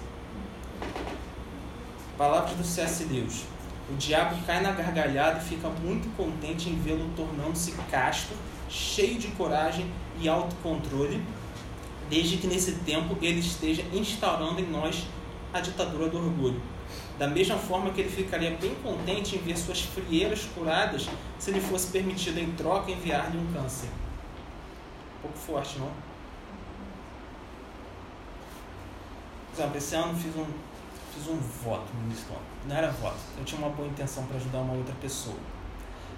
[2.16, 3.05] Palavras do C.S.
[3.05, 3.44] Lewis.
[3.90, 8.35] O diabo cai na gargalhada e fica muito contente em vê-lo tornando-se casto,
[8.68, 11.22] cheio de coragem e autocontrole,
[12.11, 15.07] desde que nesse tempo ele esteja instaurando em nós
[15.55, 16.61] a ditadura do orgulho.
[17.18, 21.61] Da mesma forma que ele ficaria bem contente em ver suas frieiras curadas se lhe
[21.61, 23.88] fosse permitido em troca enviar-lhe um câncer.
[25.18, 25.90] Um pouco forte, não?
[29.59, 30.47] Por exemplo, esse ano fiz um,
[31.12, 32.42] fiz um voto no início do ano.
[32.68, 33.16] Não era voto.
[33.37, 35.35] Eu tinha uma boa intenção para ajudar uma outra pessoa.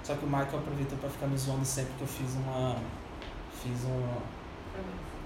[0.05, 2.76] Só que o Michael aproveitou para ficar me zoando sempre que eu fiz uma.
[3.62, 4.18] Fiz uma,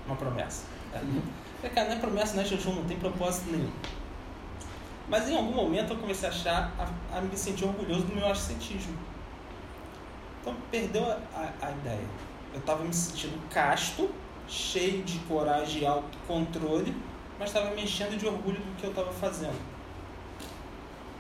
[0.07, 0.63] uma promessa.
[0.93, 1.69] É.
[1.71, 3.73] Cara, não é promessa, não é jejum, não tem propósito nenhum.
[5.09, 8.31] Mas em algum momento eu comecei a achar, a, a me sentir orgulhoso do meu
[8.31, 8.97] ascetismo.
[10.41, 12.07] Então perdeu a, a, a ideia.
[12.53, 14.09] Eu estava me sentindo casto,
[14.47, 16.95] cheio de coragem e autocontrole,
[17.39, 19.61] mas estava me enchendo de orgulho do que eu estava fazendo.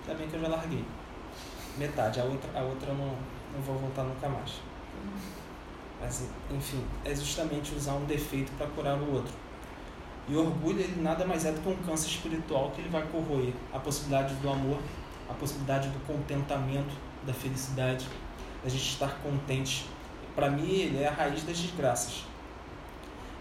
[0.02, 0.84] Ainda bem que eu já larguei.
[1.76, 3.16] Metade, a outra, a outra não,
[3.52, 4.60] não vou voltar nunca mais.
[6.00, 9.32] Mas, enfim, é justamente usar um defeito para curar o outro.
[10.28, 13.02] E o orgulho, ele nada mais é do que um câncer espiritual que ele vai
[13.08, 14.78] corroer a possibilidade do amor,
[15.28, 16.94] a possibilidade do contentamento,
[17.26, 18.06] da felicidade,
[18.62, 19.86] da gente estar contente.
[20.34, 22.24] Para mim, ele é a raiz das desgraças.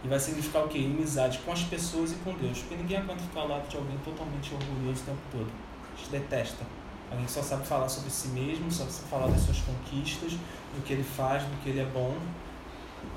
[0.04, 0.80] E vai significar o quê?
[0.80, 2.60] Inimizade com as pessoas e com Deus.
[2.60, 5.48] Porque ninguém aguenta ficar ao lado de alguém totalmente orgulhoso o tempo todo.
[5.94, 6.66] A gente detesta.
[7.10, 10.84] Alguém que só sabe falar sobre si mesmo, só sabe falar das suas conquistas, do
[10.84, 12.18] que ele faz, do que ele é bom.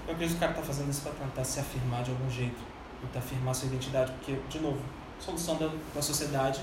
[0.07, 2.59] Eu acredito que o cara está fazendo isso para tentar se afirmar de algum jeito,
[3.01, 4.79] tentar afirmar sua identidade, porque, de novo,
[5.19, 6.61] a solução da, da sociedade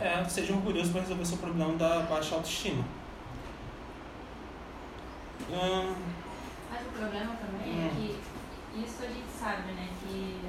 [0.00, 2.84] é seja orgulhoso para resolver seu problema da baixa autoestima.
[5.52, 5.94] Ah,
[6.72, 7.90] Mas o problema também é Hum.
[7.96, 8.16] que
[8.82, 9.88] isso a gente sabe, né?
[10.00, 10.40] Que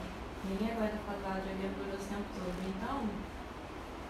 [0.46, 2.58] ninguém aguenta falar de alguém por o tempo todo.
[2.66, 3.10] Então,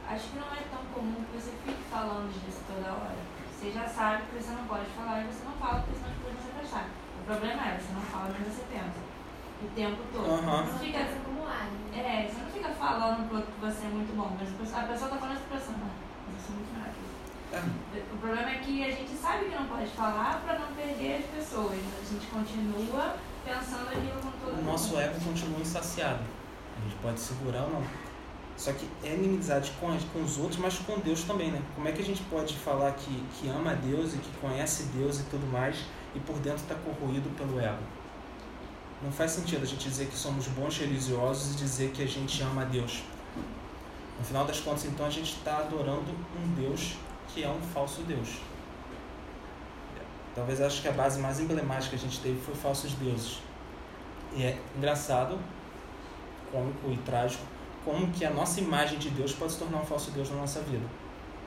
[0.08, 3.18] acho que não é tão comum que você fique falando disso toda hora.
[3.52, 6.36] Você já sabe que você não pode falar e você não fala porque senão depois
[6.36, 6.90] você vai achar.
[7.20, 9.00] O problema é, você não fala, mas você pensa.
[9.64, 10.28] O tempo todo.
[10.30, 10.66] Aham.
[10.66, 11.72] Você não fica acumulado.
[11.92, 11.98] né?
[11.98, 14.82] É, você não fica falando pro outro que você é muito bom, mas a pessoa,
[14.82, 15.92] a pessoa tá falando essa pessoa, não,
[16.28, 18.14] mas eu sou muito que isso.
[18.14, 21.26] O problema é que a gente sabe que não pode falar para não perder as
[21.26, 23.16] pessoas, a gente continua
[23.46, 26.24] pensando o nosso ego continua insaciado.
[26.78, 27.84] A gente pode segurar ou não.
[28.58, 31.62] Só que é inimizade com, com os outros, mas com Deus também, né?
[31.76, 35.20] Como é que a gente pode falar que, que ama Deus e que conhece Deus
[35.20, 35.78] e tudo mais
[36.16, 37.84] e por dentro está corroído pelo ego?
[39.04, 42.42] Não faz sentido a gente dizer que somos bons religiosos e dizer que a gente
[42.42, 43.04] ama a Deus.
[44.18, 46.94] No final das contas, então, a gente está adorando um Deus
[47.28, 48.40] que é um falso Deus.
[50.36, 53.40] Talvez acho que a base mais emblemática que a gente teve foi falsos deuses.
[54.36, 55.40] E é engraçado,
[56.52, 57.44] cômico e trágico,
[57.86, 60.60] como que a nossa imagem de Deus pode se tornar um falso Deus na nossa
[60.62, 60.86] vida.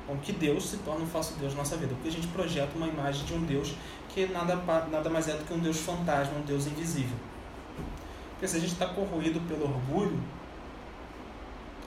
[0.07, 1.93] Como que Deus se torna um falso Deus na nossa vida.
[1.95, 3.75] Porque a gente projeta uma imagem de um Deus
[4.09, 7.17] que nada, nada mais é do que um Deus fantasma, um Deus invisível.
[8.31, 10.19] Porque se a gente está corroído pelo orgulho,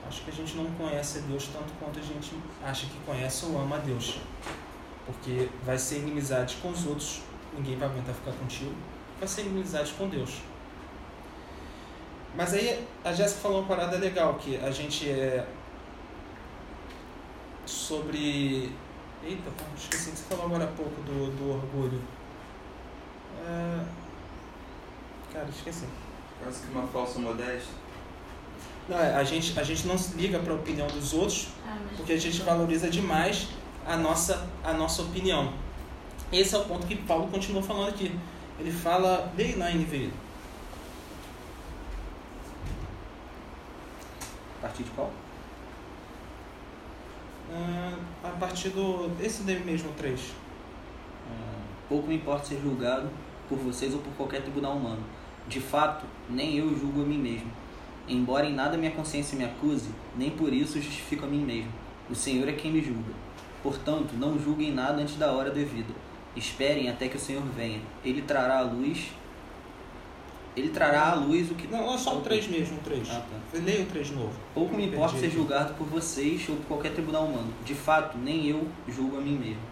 [0.06, 3.60] acho que a gente não conhece Deus tanto quanto a gente acha que conhece ou
[3.60, 4.18] ama Deus.
[5.06, 7.22] Porque vai ser inimizade com os outros,
[7.56, 8.74] ninguém vai aguentar ficar contigo.
[9.18, 10.42] Vai ser inimizade com Deus.
[12.34, 15.46] Mas aí a Jéssica falou uma parada legal, que a gente é
[17.66, 18.72] sobre.
[19.24, 22.00] Eita, esqueci que você falou agora há pouco do, do orgulho.
[23.46, 23.84] É...
[25.32, 25.86] Cara, esqueci.
[26.42, 27.74] Quase que uma falsa modéstia.
[28.88, 31.78] Não, é, a gente, a gente não se liga para a opinião dos outros Ah,
[31.96, 33.46] porque a gente valoriza demais
[33.86, 35.52] a nossa, a nossa opinião.
[36.32, 38.14] Esse é o ponto que Paulo continua falando aqui.
[38.58, 40.12] Ele fala, leia na NVI.
[44.58, 45.10] A partir de qual?
[47.52, 49.10] Ah, a partir do.
[49.20, 50.32] Esse dele mesmo, 3.
[51.28, 53.10] Ah, Pouco me importa ser julgado
[53.48, 55.02] por vocês ou por qualquer tribunal humano.
[55.48, 57.50] De fato, nem eu julgo a mim mesmo.
[58.08, 61.70] Embora em nada minha consciência me acuse, nem por isso justifico a mim mesmo.
[62.08, 63.12] O Senhor é quem me julga.
[63.62, 65.94] Portanto, não julguem nada antes da hora devida.
[66.34, 67.80] Esperem até que o Senhor venha.
[68.04, 69.12] Ele trará à luz.
[70.56, 71.66] Ele trará à luz o que.
[71.68, 73.08] Não, não, só o 3 mesmo, o 3.
[73.10, 73.58] Ah, tá.
[73.58, 74.32] Leia o 3 de novo.
[74.52, 77.52] Pouco me importa ser julgado por vocês ou por qualquer tribunal humano.
[77.64, 79.62] De fato, nem eu julgo a mim mesmo.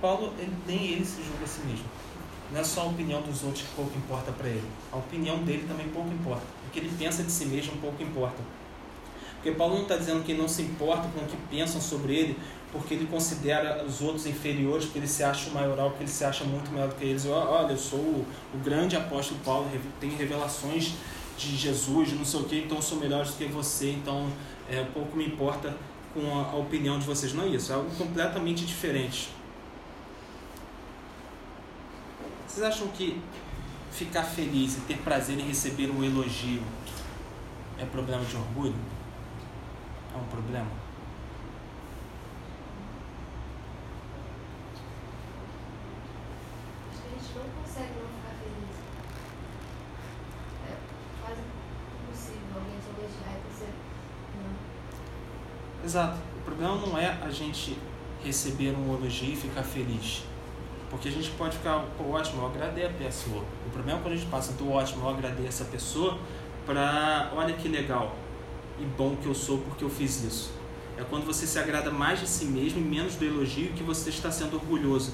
[0.00, 1.84] Paulo, ele, nem ele se julga a si mesmo.
[2.50, 4.66] Não é só a opinião dos outros que pouco importa para ele.
[4.90, 6.42] A opinião dele também pouco importa.
[6.66, 8.42] O que ele pensa de si mesmo pouco importa.
[9.40, 12.38] Porque Paulo não está dizendo que não se importa com o que pensam sobre ele,
[12.70, 16.44] porque ele considera os outros inferiores, porque ele se acha maioral, porque ele se acha
[16.44, 17.24] muito melhor do que eles.
[17.24, 19.66] Olha, eu sou o, o grande apóstolo Paulo,
[19.98, 20.92] tenho revelações
[21.38, 24.30] de Jesus, não sei o que, então eu sou melhor do que você, então
[24.68, 25.74] é, pouco me importa
[26.12, 27.32] com a, a opinião de vocês.
[27.32, 29.30] Não é isso, é algo completamente diferente.
[32.46, 33.18] Vocês acham que
[33.90, 36.62] ficar feliz e ter prazer em receber um elogio
[37.78, 38.99] é problema de orgulho?
[40.12, 40.66] É um problema?
[46.90, 48.76] Acho que a gente não consegue não ficar feliz.
[50.68, 50.76] É
[51.22, 51.40] quase
[52.02, 53.68] impossível alguém te elogiar e você.
[54.36, 55.84] Não.
[55.84, 56.18] Exato.
[56.36, 57.78] O problema não é a gente
[58.24, 60.24] receber um elogio e ficar feliz.
[60.90, 63.44] Porque a gente pode ficar, pô, ótimo, eu agradei a pessoa.
[63.64, 66.18] O problema é quando a gente passa do ótimo, eu agradei essa pessoa,
[66.66, 68.16] pra olha que legal
[68.80, 70.50] e bom que eu sou porque eu fiz isso.
[70.96, 74.10] É quando você se agrada mais de si mesmo e menos do elogio que você
[74.10, 75.12] está sendo orgulhoso.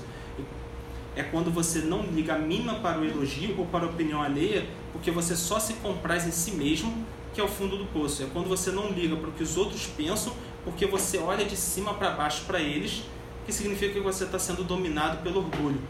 [1.15, 4.67] É quando você não liga a mínima para o elogio ou para a opinião alheia,
[4.93, 6.93] porque você só se compraz em si mesmo,
[7.33, 8.23] que é o fundo do poço.
[8.23, 10.33] É quando você não liga para o que os outros pensam,
[10.65, 13.05] porque você olha de cima para baixo para eles,
[13.47, 15.81] que significa que você está sendo dominado pelo orgulho.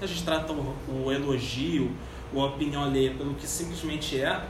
[0.00, 1.90] A gente trata o, elogio
[2.32, 4.46] ou a opinião alheia pelo que simplesmente é,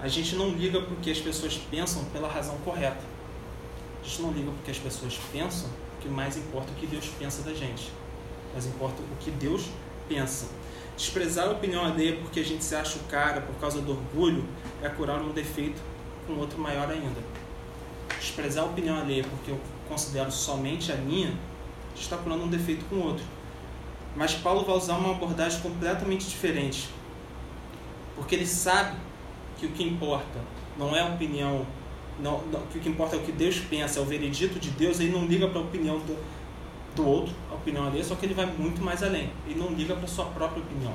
[0.00, 3.02] a gente não liga para o que as pessoas pensam pela razão correta.
[4.02, 6.86] A gente não liga para o que as pessoas pensam, porque mais importa o que
[6.86, 7.90] Deus pensa da gente.
[8.54, 9.64] Mas importa o que Deus
[10.08, 10.46] pensa.
[10.96, 14.44] Desprezar a opinião alheia porque a gente se acha o cara por causa do orgulho
[14.82, 15.80] é curar um defeito
[16.26, 17.20] com outro maior ainda.
[18.20, 21.34] Desprezar a opinião alheia porque eu considero somente a minha
[21.96, 23.24] está curando um defeito com outro.
[24.16, 26.88] Mas Paulo vai usar uma abordagem completamente diferente.
[28.14, 28.96] Porque ele sabe
[29.58, 30.40] que o que importa
[30.78, 31.64] não é a opinião,
[32.20, 34.70] não, não- que o que importa é o que Deus pensa, é o veredito de
[34.70, 36.16] Deus, ele não liga para a opinião do,
[36.94, 39.30] do outro, a opinião alheia, só que ele vai muito mais além.
[39.46, 40.92] Ele não liga para sua própria opinião.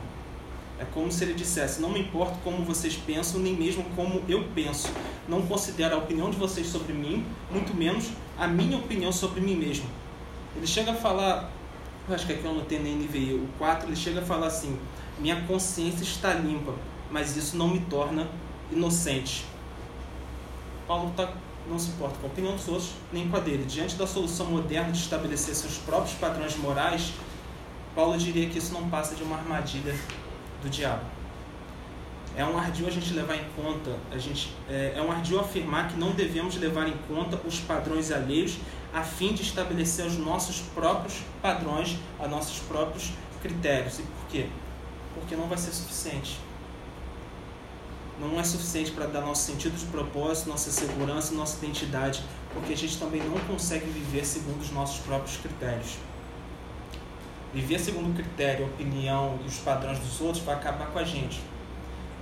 [0.79, 4.45] É como se ele dissesse: Não me importa como vocês pensam, nem mesmo como eu
[4.55, 4.89] penso.
[5.27, 9.55] Não considero a opinião de vocês sobre mim, muito menos a minha opinião sobre mim
[9.55, 9.85] mesmo.
[10.55, 11.51] Ele chega a falar,
[12.09, 14.79] acho que aqui eu tenho nem NVI, o 4, ele chega a falar assim:
[15.19, 16.73] Minha consciência está limpa,
[17.11, 18.27] mas isso não me torna
[18.71, 19.45] inocente.
[20.87, 21.31] Paulo tá,
[21.67, 23.65] não se importa com a opinião dos outros, nem com a dele.
[23.65, 27.13] Diante da solução moderna de estabelecer seus próprios padrões morais,
[27.95, 29.95] Paulo diria que isso não passa de uma armadilha
[30.63, 31.03] do diabo.
[32.35, 35.89] É um ardil a gente levar em conta, a gente, é, é um ardil afirmar
[35.89, 38.57] que não devemos levar em conta os padrões alheios
[38.93, 43.99] a fim de estabelecer os nossos próprios padrões, os nossos próprios critérios.
[43.99, 44.47] E por quê?
[45.13, 46.39] Porque não vai ser suficiente.
[48.19, 52.21] Não é suficiente para dar nosso sentido de propósito, nossa segurança, nossa identidade,
[52.53, 55.95] porque a gente também não consegue viver segundo os nossos próprios critérios.
[57.53, 61.03] Viver segundo o critério, a opinião e os padrões dos outros vai acabar com a
[61.05, 61.39] gente.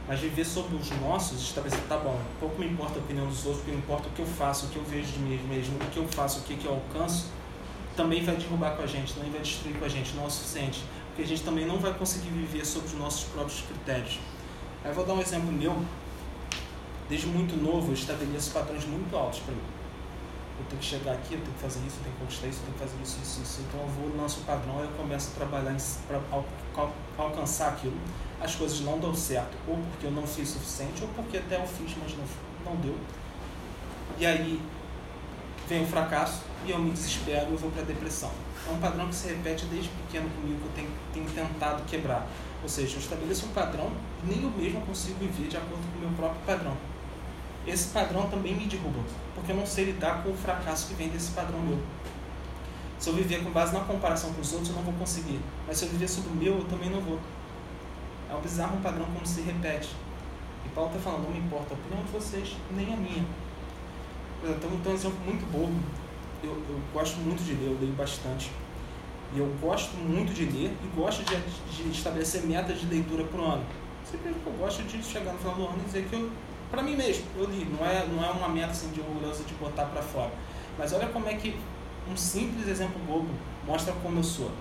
[0.08, 3.58] Mas viver sobre os nossos, estabelecer, tá bom, pouco me importa a opinião dos outros,
[3.64, 5.90] porque me importa o que eu faço, o que eu vejo de mim mesmo, o
[5.90, 7.26] que eu faço, o que, que eu alcanço,
[7.96, 10.30] também vai derrubar com a gente, também vai destruir com a gente, não é o
[10.30, 10.84] suficiente.
[11.08, 14.20] Porque a gente também não vai conseguir viver sobre os nossos próprios critérios.
[14.88, 15.76] Eu vou dar um exemplo meu.
[17.10, 19.78] Desde muito novo eu estabeleço padrões muito altos para mim
[20.60, 22.60] eu tenho que chegar aqui, eu tenho que fazer isso, eu tenho que conquistar isso,
[22.60, 23.62] eu tenho que fazer isso, isso, isso.
[23.68, 26.46] Então eu vou, lanço o padrão e eu começo a trabalhar para al,
[26.76, 27.98] al, alcançar aquilo.
[28.42, 31.58] As coisas não dão certo, ou porque eu não fiz o suficiente, ou porque até
[31.58, 32.26] eu fiz, mas não,
[32.66, 32.96] não deu.
[34.18, 34.60] E aí
[35.68, 38.32] vem o fracasso e eu me desespero e eu vou para a depressão.
[38.68, 42.28] É um padrão que se repete desde pequeno comigo, que eu tenho, tenho tentado quebrar.
[42.64, 43.92] Ou seja, eu estabeleço um padrão
[44.24, 46.76] e nem eu mesmo consigo viver de acordo com o meu próprio padrão
[47.68, 49.02] esse padrão também me derruba,
[49.36, 51.78] porque eu não sei lidar com o fracasso que vem desse padrão meu.
[52.98, 55.40] Se eu viver com base na comparação com os outros, eu não vou conseguir.
[55.68, 57.20] Mas se eu viver sobre o meu, eu também não vou.
[58.30, 59.90] É um bizarro um padrão como se repete.
[60.66, 63.26] E Paulo está falando, não me importa a opinião de vocês, nem a minha.
[64.44, 65.78] Então, então um exemplo muito bobo.
[66.42, 68.50] Eu, eu gosto muito de ler, eu leio bastante.
[69.34, 73.40] E eu gosto muito de ler e gosto de, de estabelecer metas de leitura por
[73.42, 73.66] ano.
[74.10, 76.32] Sempre que eu gosto de chegar no final do ano e dizer que eu
[76.70, 79.54] para mim mesmo, eu li, não é, não é uma meta assim de orgulhoso de
[79.54, 80.32] botar para fora.
[80.78, 81.58] Mas olha como é que
[82.12, 83.30] um simples exemplo bobo
[83.66, 84.52] mostra como eu sou.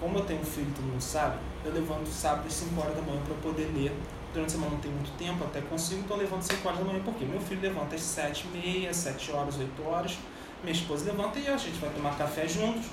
[0.00, 3.02] Como eu tenho um filho, todo mundo sabe, eu levanto sábado às 5 horas da
[3.02, 3.92] manhã para poder ler.
[4.32, 6.78] Durante a semana não tem muito tempo, até consigo, então eu levanto às 5 horas
[6.78, 10.18] da manhã, porque meu filho levanta às 7 e meia, 7 horas, 8 horas,
[10.62, 12.86] minha esposa levanta e a gente vai tomar café juntos.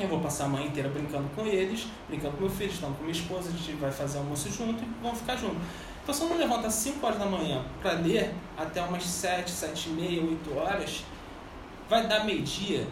[0.00, 3.02] Eu vou passar a manhã inteira brincando com eles, brincando com meu filho, estando com
[3.02, 5.58] minha esposa, a gente vai fazer almoço junto e vamos ficar juntos.
[6.02, 9.50] Então, se eu não levanto às 5 horas da manhã para ler até umas 7,
[9.50, 11.04] 7 e meia, 8 horas,
[11.86, 12.88] vai dar meio-dia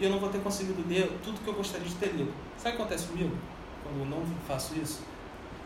[0.00, 2.32] e eu não vou ter conseguido ler tudo que eu gostaria de ter lido.
[2.56, 3.36] Sabe o que acontece comigo
[3.84, 5.02] quando eu não faço isso?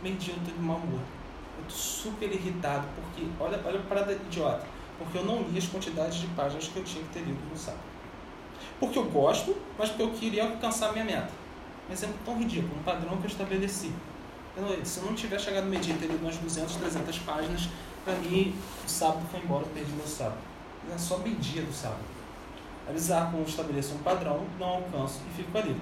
[0.03, 1.01] Meio-dia eu estou de mau humor.
[1.57, 4.67] Eu estou super irritado porque, olha, olha a parada idiota,
[4.99, 7.57] porque eu não li as quantidades de páginas que eu tinha que ter lido no
[7.57, 7.92] sábado.
[8.79, 11.31] Porque eu gosto, mas porque eu queria alcançar a minha meta.
[11.89, 13.93] Um exemplo tão ridículo, um padrão que eu estabeleci.
[14.85, 17.69] Se eu não tiver chegado no meio-dia e ter lido umas 200, 300 páginas,
[18.05, 20.39] para mim o sábado foi embora, eu perdi meu sábado.
[20.93, 22.03] É só meio-dia do sábado.
[22.89, 25.77] É bizarro como eu estabeleço um padrão, não alcanço e fico ali.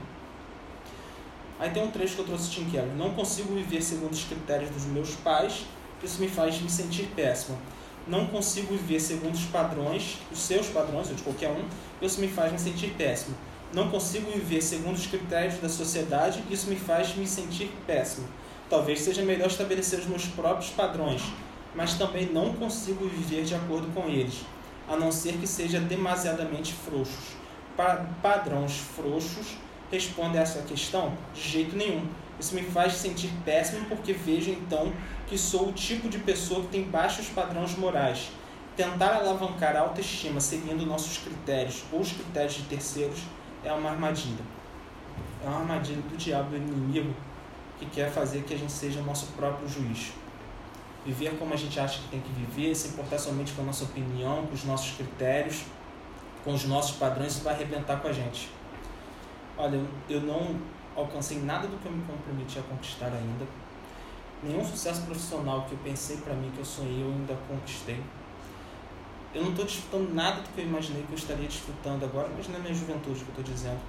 [1.59, 2.95] Aí tem um trecho que eu trouxe Tim Keller.
[2.95, 5.67] Não consigo viver segundo os critérios dos meus pais,
[6.03, 7.59] isso me faz me sentir péssimo.
[8.07, 11.65] Não consigo viver segundo os padrões, os seus padrões, ou de qualquer um,
[12.01, 13.37] isso me faz me sentir péssimo.
[13.73, 18.27] Não consigo viver segundo os critérios da sociedade, isso me faz me sentir péssimo.
[18.69, 21.23] Talvez seja melhor estabelecer os meus próprios padrões,
[21.75, 24.41] mas também não consigo viver de acordo com eles,
[24.89, 27.37] a não ser que seja demasiadamente frouxos.
[27.77, 29.57] Pa padrões frouxos
[29.91, 31.13] respondem a essa questão?
[31.33, 32.07] De jeito nenhum.
[32.39, 34.93] Isso me faz sentir péssimo porque vejo então
[35.31, 38.33] que sou o tipo de pessoa que tem baixos padrões morais.
[38.77, 43.21] Tentar alavancar a autoestima seguindo nossos critérios ou os critérios de terceiros
[43.63, 44.43] é uma armadilha.
[45.45, 47.15] É uma armadilha do diabo do inimigo
[47.79, 50.11] que quer fazer que a gente seja o nosso próprio juiz.
[51.07, 53.85] Viver como a gente acha que tem que viver, se importar somente com a nossa
[53.85, 55.63] opinião, com os nossos critérios,
[56.43, 58.51] com os nossos padrões, isso vai arrebentar com a gente.
[59.57, 60.57] Olha, eu não
[60.97, 63.47] alcancei nada do que eu me comprometi a conquistar ainda.
[64.43, 68.03] Nenhum sucesso profissional que eu pensei para mim, que eu sonhei, eu ainda conquistei.
[69.35, 72.47] Eu não estou desfrutando nada do que eu imaginei que eu estaria desfrutando agora, mas
[72.53, 73.81] é minha juventude que eu estou dizendo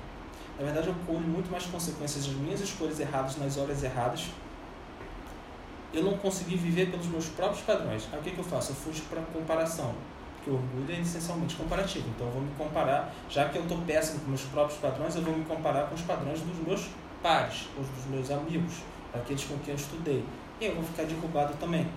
[0.61, 4.27] na verdade, eu colho muito mais consequências das minhas escolhas erradas nas horas erradas.
[5.91, 8.07] Eu não consegui viver pelos meus próprios padrões.
[8.13, 8.71] Aí o que, que eu faço?
[8.71, 9.95] Eu fujo para comparação.
[10.35, 12.07] Porque o orgulho é essencialmente comparativo.
[12.09, 15.23] Então eu vou me comparar, já que eu estou péssimo com meus próprios padrões, eu
[15.23, 16.87] vou me comparar com os padrões dos meus
[17.23, 18.75] pares, ou dos meus amigos,
[19.13, 20.23] aqueles com quem eu estudei.
[20.61, 21.89] Eu vou ficar derrubado também.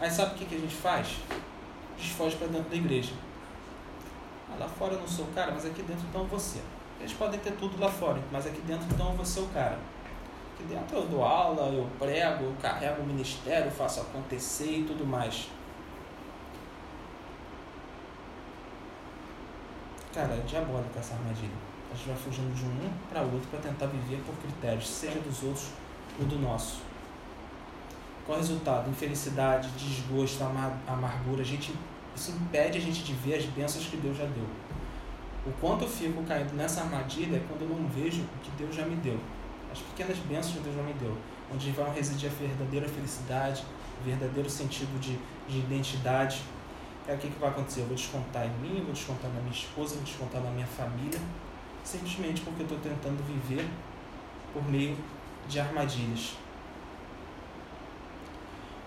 [0.00, 1.18] Aí sabe o que, que a gente faz?
[1.98, 3.12] Desfoge para dentro da igreja.
[4.50, 6.62] Ah, lá fora eu não sou o cara, mas aqui dentro então ser.
[6.98, 9.78] Eles podem ter tudo lá fora, mas aqui dentro então vou ser o cara.
[10.54, 15.04] Aqui dentro eu dou aula, eu prego, eu carrego o ministério, faço acontecer e tudo
[15.04, 15.48] mais.
[20.14, 21.50] Cara, é diabólica essa armadilha.
[21.92, 25.42] A gente vai fugindo de um para outro para tentar viver por critérios, seja dos
[25.42, 25.68] outros
[26.18, 26.85] ou do nosso.
[28.26, 28.90] Qual é o resultado?
[28.90, 31.42] Infelicidade, desgosto, amar amargura.
[31.42, 31.72] A gente,
[32.14, 34.46] isso impede a gente de ver as bênçãos que Deus já deu.
[35.46, 38.74] O quanto eu fico caindo nessa armadilha é quando eu não vejo o que Deus
[38.74, 39.16] já me deu.
[39.70, 41.16] As pequenas bênçãos que Deus já me deu.
[41.54, 43.62] Onde vai residir a verdadeira felicidade,
[44.04, 45.16] verdadeiro sentido de,
[45.48, 46.42] de identidade.
[47.06, 47.82] É o que, que vai acontecer?
[47.82, 51.20] Eu vou descontar em mim, vou descontar na minha esposa, vou descontar na minha família,
[51.84, 53.64] simplesmente porque eu estou tentando viver
[54.52, 54.96] por meio
[55.48, 56.34] de armadilhas.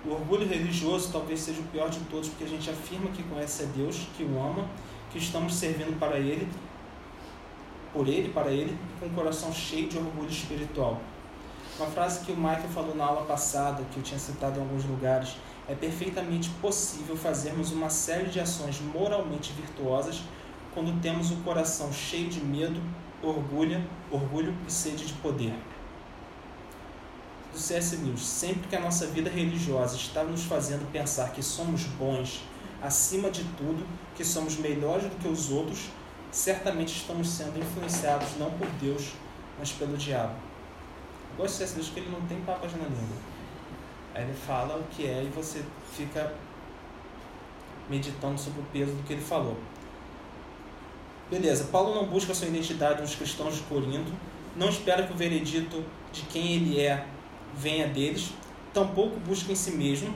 [0.06, 3.64] O orgulho religioso talvez seja o pior de todos, porque a gente afirma que conhece
[3.64, 4.66] a Deus, que o ama,
[5.12, 6.47] que estamos servindo para Ele,
[7.91, 11.02] por Ele, para Ele, com o coração cheio de orgulho espiritual.
[11.78, 14.86] Uma frase que o Michael falou na aula passada, que eu tinha citado em alguns
[14.86, 15.36] lugares,
[15.68, 20.22] é perfeitamente possível fazermos uma série de ações moralmente virtuosas
[20.74, 22.82] quando temos o coração cheio de medo,
[23.22, 25.54] orgulho, orgulho e sede de poder
[27.60, 27.97] do C.S.
[27.97, 32.41] Lewis, sempre que a nossa vida religiosa está nos fazendo pensar que somos bons,
[32.82, 33.86] acima de tudo,
[34.16, 35.89] que somos melhores do que os outros,
[36.32, 39.12] certamente estamos sendo influenciados não por Deus,
[39.60, 40.36] mas pelo diabo.
[41.32, 41.74] Eu gosto do C.S.
[41.74, 43.18] Lewis porque ele não tem papas na língua.
[44.16, 46.34] Aí ele fala o que é e você fica
[47.89, 49.57] meditando sobre o peso do que ele falou.
[51.30, 54.12] Beleza, Paulo não busca sua identidade nos cristãos de Corinto,
[54.55, 55.84] não espera que o veredito
[56.14, 57.05] de quem ele é
[57.56, 58.32] venha deles,
[58.74, 60.14] tampouco busca em si mesmo.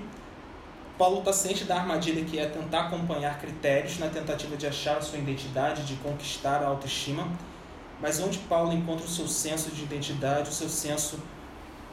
[0.98, 5.18] Paulo está ciente da armadilha que é tentar acompanhar critérios na tentativa de achar sua
[5.18, 7.28] identidade, de conquistar a autoestima,
[8.00, 11.20] mas onde Paulo encontra o seu senso de identidade, o seu senso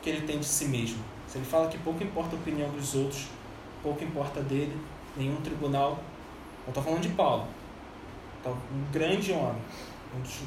[0.02, 1.02] que ele tem de si mesmo.
[1.26, 3.26] Se ele fala que pouco importa a opinião dos outros,
[3.82, 4.76] pouco importa dele,
[5.16, 5.98] nenhum tribunal.
[6.66, 7.46] Eu estou falando de Paulo,
[8.42, 9.62] tá, um grande homem.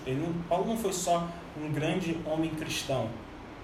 [0.06, 1.28] Ele, Paulo não foi só
[1.58, 3.10] um grande homem cristão,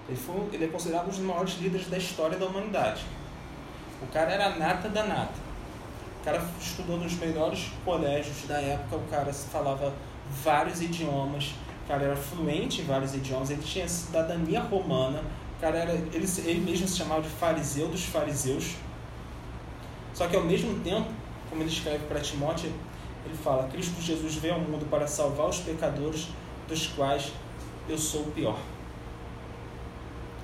[0.08, 3.04] ele, foi, ele é considerado um dos maiores líderes da história da humanidade.
[4.02, 5.50] O cara era a nata da nata.
[6.20, 9.92] O cara estudou nos melhores colégios da época, o cara falava
[10.44, 15.22] vários idiomas, o cara era fluente em vários idiomas, ele tinha cidadania romana,
[15.56, 18.76] o cara era, ele, ele mesmo se chamava de fariseu dos fariseus.
[20.12, 21.08] Só que ao mesmo tempo,
[21.48, 22.70] como ele escreve para Timóteo,
[23.24, 26.28] ele fala: Cristo Jesus veio ao mundo para salvar os pecadores,
[26.68, 27.32] dos quais
[27.88, 28.58] eu sou o pior.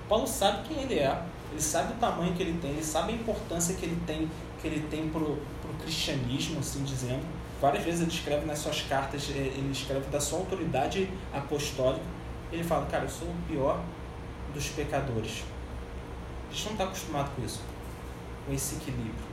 [0.08, 3.16] Paulo sabe quem ele é, ele sabe o tamanho que ele tem, ele sabe a
[3.16, 4.30] importância que ele tem,
[4.60, 7.24] que ele tem pro, pro cristianismo, assim dizendo.
[7.60, 12.04] Várias vezes ele escreve nas suas cartas, é, ele escreve da sua autoridade apostólica.
[12.52, 13.80] Ele fala, cara, eu sou o pior
[14.52, 15.42] dos pecadores.
[16.50, 17.60] A gente não está acostumado com isso,
[18.46, 19.26] com esse equilíbrio.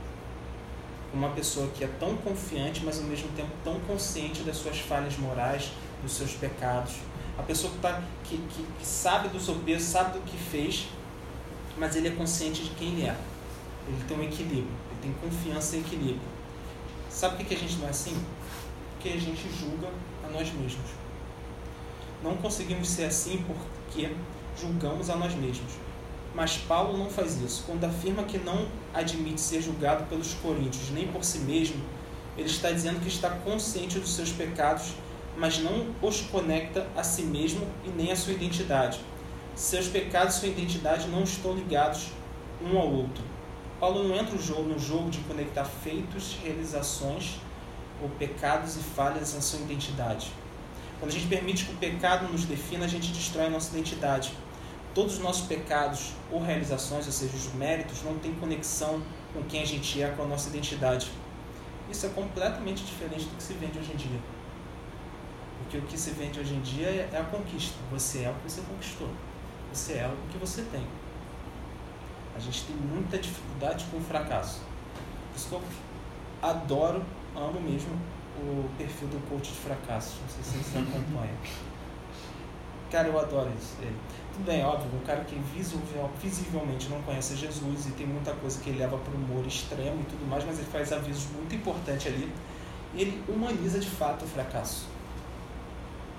[1.12, 5.16] Uma pessoa que é tão confiante, mas ao mesmo tempo tão consciente das suas falhas
[5.16, 5.70] morais,
[6.02, 6.94] dos seus pecados,
[7.38, 10.88] a pessoa que, tá, que, que, que sabe do seu peso, sabe do que fez,
[11.76, 13.16] mas ele é consciente de quem ele é.
[13.86, 16.34] Ele tem um equilíbrio, ele tem confiança e equilíbrio.
[17.10, 18.16] Sabe por que a gente não é assim?
[18.92, 19.88] Porque a gente julga
[20.24, 20.90] a nós mesmos.
[22.22, 24.14] Não conseguimos ser assim porque
[24.58, 25.72] julgamos a nós mesmos.
[26.34, 27.64] Mas Paulo não faz isso.
[27.66, 31.80] Quando afirma que não admite ser julgado pelos coríntios nem por si mesmo,
[32.36, 34.94] ele está dizendo que está consciente dos seus pecados
[35.36, 39.00] mas não os conecta a si mesmo e nem a sua identidade.
[39.54, 42.08] Seus pecados e sua identidade não estão ligados
[42.62, 43.22] um ao outro.
[43.78, 47.36] Paulo não entra no jogo, de conectar feitos, realizações
[48.00, 50.32] ou pecados e falhas à sua identidade.
[50.98, 54.32] Quando a gente permite que o pecado nos defina, a gente destrói a nossa identidade.
[54.94, 59.60] Todos os nossos pecados ou realizações, ou seja, os méritos, não têm conexão com quem
[59.60, 61.10] a gente é, com a nossa identidade.
[61.90, 64.20] Isso é completamente diferente do que se vende hoje em dia.
[65.64, 67.74] Porque o que se vende hoje em dia é, é a conquista.
[67.90, 69.08] Você é o que você conquistou.
[69.72, 70.86] Você é o que você tem.
[72.36, 74.60] A gente tem muita dificuldade com o fracasso.
[75.30, 75.62] Por isso que eu
[76.42, 77.02] adoro,
[77.34, 77.90] amo mesmo
[78.38, 80.16] o perfil do coach de fracasso.
[80.22, 81.36] Não sei se vocês acompanham.
[82.90, 83.74] Cara, eu adoro isso.
[83.80, 83.96] Ele.
[84.34, 88.60] Tudo bem, óbvio, um cara que visivel- visivelmente não conhece Jesus e tem muita coisa
[88.60, 91.54] que ele leva para o humor extremo e tudo mais, mas ele faz avisos muito
[91.54, 92.32] importantes ali.
[92.96, 94.86] Ele humaniza de fato o fracasso.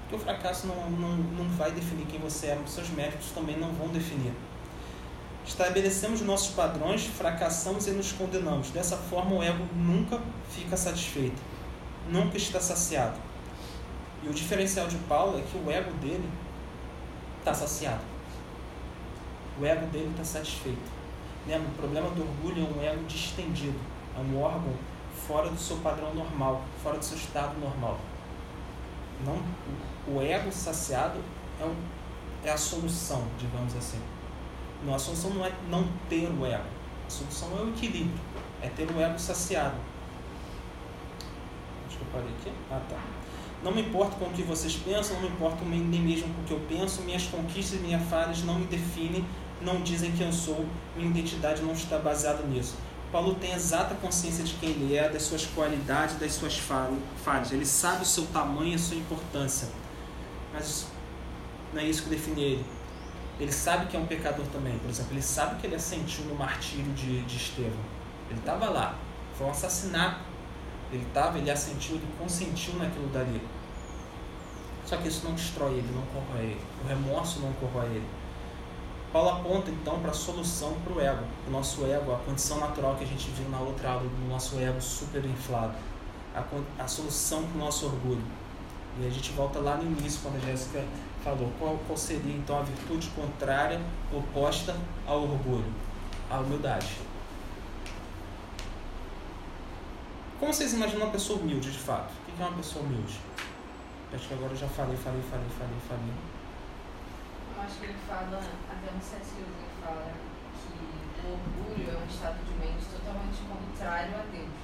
[0.05, 3.71] Porque o fracasso não, não, não vai definir quem você é, seus méritos também não
[3.73, 4.31] vão definir.
[5.45, 8.69] Estabelecemos nossos padrões, fracassamos e nos condenamos.
[8.69, 11.41] Dessa forma, o ego nunca fica satisfeito,
[12.09, 13.19] nunca está saciado.
[14.23, 16.29] E o diferencial de Paulo é que o ego dele
[17.39, 18.01] está saciado.
[19.59, 20.95] O ego dele está satisfeito.
[21.47, 23.79] Lembra, o problema do orgulho é um ego distendido,
[24.15, 24.73] é um órgão
[25.27, 27.99] fora do seu padrão normal, fora do seu estado normal.
[29.23, 29.41] Não,
[30.13, 31.19] o ego saciado
[31.61, 31.75] é, um,
[32.43, 33.99] é a solução, digamos assim.
[34.83, 36.63] Não, a solução não é não ter o ego.
[37.05, 38.19] A solução é o equilíbrio.
[38.61, 39.75] É ter o ego saciado.
[41.87, 42.51] Acho que eu parei aqui.
[42.71, 42.97] Ah, tá.
[43.63, 46.43] Não me importo com o que vocês pensam, não me importo nem mesmo com o
[46.43, 47.01] que eu penso.
[47.01, 49.25] Minhas conquistas e minhas falhas não me definem,
[49.61, 50.65] não dizem quem eu sou.
[50.95, 52.75] Minha identidade não está baseada nisso.
[53.15, 57.49] Paulo tem exata consciência de quem ele é, das suas qualidades, das suas falhas.
[57.53, 59.69] Ele sabe o seu tamanho e a sua importância.
[60.53, 60.87] Mas
[61.73, 62.65] não é isso que define ele.
[63.39, 64.77] Ele sabe que é um pecador também.
[64.79, 67.71] Por exemplo, ele sabe que ele assentiu no martírio de, de Estevão.
[68.29, 68.97] Ele estava lá.
[69.37, 70.19] Foi um assassinato.
[70.91, 73.41] Ele estava, ele assentiu, ele consentiu naquilo dali.
[74.85, 76.61] Só que isso não destrói ele, não corrói ele.
[76.83, 78.07] O remorso não corrói ele.
[79.15, 82.95] Paulo aponta então para a solução para o ego, o nosso ego, a condição natural
[82.97, 85.73] que a gente viu na outra aula do nosso ego super inflado,
[86.35, 86.43] a,
[86.83, 88.21] a solução para o nosso orgulho.
[88.99, 90.83] E a gente volta lá no início, quando a Jéssica
[91.23, 93.79] falou qual, qual seria então a virtude contrária,
[94.11, 94.75] oposta
[95.07, 95.73] ao orgulho,
[96.29, 96.97] a humildade.
[100.41, 102.11] Como vocês imaginam uma pessoa humilde de fato?
[102.11, 103.17] O que é uma pessoa humilde?
[104.13, 106.34] Acho que agora eu já falei, falei, falei, falei, falei.
[107.55, 108.99] Eu acho que ele fala, até no.
[108.99, 110.11] Lewis ele fala
[110.59, 114.59] que o orgulho é um estado de mente totalmente contrário a Deus.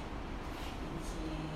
[0.76, 1.52] E que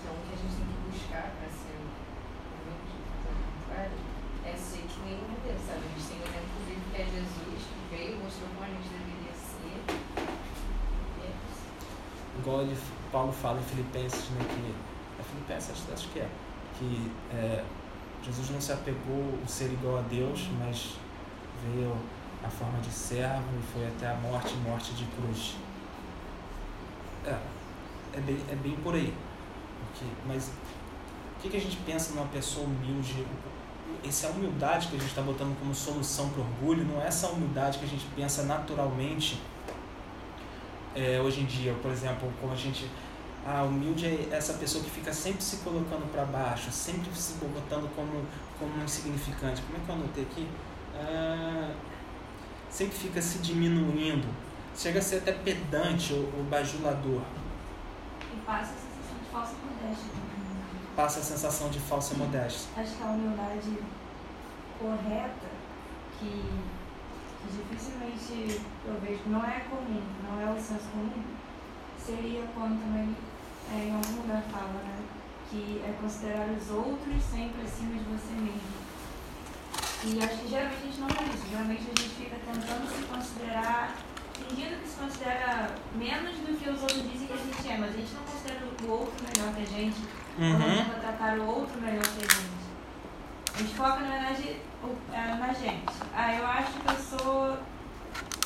[0.00, 4.00] então o que a gente tem que buscar para ser humilde, ao contrário,
[4.48, 5.84] é ser que nem um Deus, sabe?
[5.84, 8.88] A gente tem o exemplo vivo que é Jesus, que veio, mostrou como a gente
[8.88, 9.76] deveria ser.
[9.84, 11.68] E é isso.
[12.40, 12.64] Igual
[13.12, 16.28] Paulo fala em Filipenses, né, que é Filipenses, acho, acho que é,
[16.78, 17.62] que é,
[18.24, 20.96] Jesus não se apegou o ser igual a Deus, mas
[21.64, 21.96] veio
[22.44, 25.56] a forma de servo e foi até a morte, morte de cruz.
[27.24, 27.36] É,
[28.14, 29.14] é bem, é bem por aí.
[30.26, 30.50] Mas
[31.36, 33.26] o que, que a gente pensa numa pessoa humilde?
[34.06, 37.28] Essa humildade que a gente está botando como solução para o orgulho não é essa
[37.28, 39.40] humildade que a gente pensa naturalmente
[40.94, 41.74] é, hoje em dia.
[41.82, 42.88] Por exemplo, como a gente
[43.46, 47.88] ah, humilde é essa pessoa que fica sempre se colocando para baixo, sempre se botando
[47.94, 48.24] como,
[48.58, 49.62] como insignificante.
[49.62, 50.48] Como é que eu anotei aqui?
[50.94, 51.72] Ah,
[52.68, 54.28] sempre fica se diminuindo.
[54.76, 57.22] Chega a ser até pedante ou, ou bajulador.
[58.32, 60.30] E passa a sensação de falsa modéstia né?
[60.94, 62.70] Passa a sensação de falsa modéstia.
[62.76, 63.78] Acho que a humildade
[64.78, 65.48] correta,
[66.18, 71.22] que, que dificilmente eu vejo, não é comum, não é o senso comum,
[71.98, 73.14] seria quando também
[73.72, 74.98] é, em algum lugar fala, né?
[75.50, 78.80] Que é considerar os outros sempre acima de você mesmo.
[80.02, 81.46] E acho que geralmente a gente não faz isso.
[81.50, 83.94] Geralmente a gente fica tentando se considerar,
[84.34, 87.90] fingindo que se considera menos do que os outros dizem que a gente é, mas
[87.94, 90.00] a gente não considera o outro melhor que a gente,
[90.38, 90.76] ou não Uhum.
[90.84, 92.60] tenta tratar o outro melhor que a gente.
[93.52, 94.56] A gente foca, na verdade,
[95.12, 95.92] é, na gente.
[96.14, 97.58] Ah, eu acho que eu sou.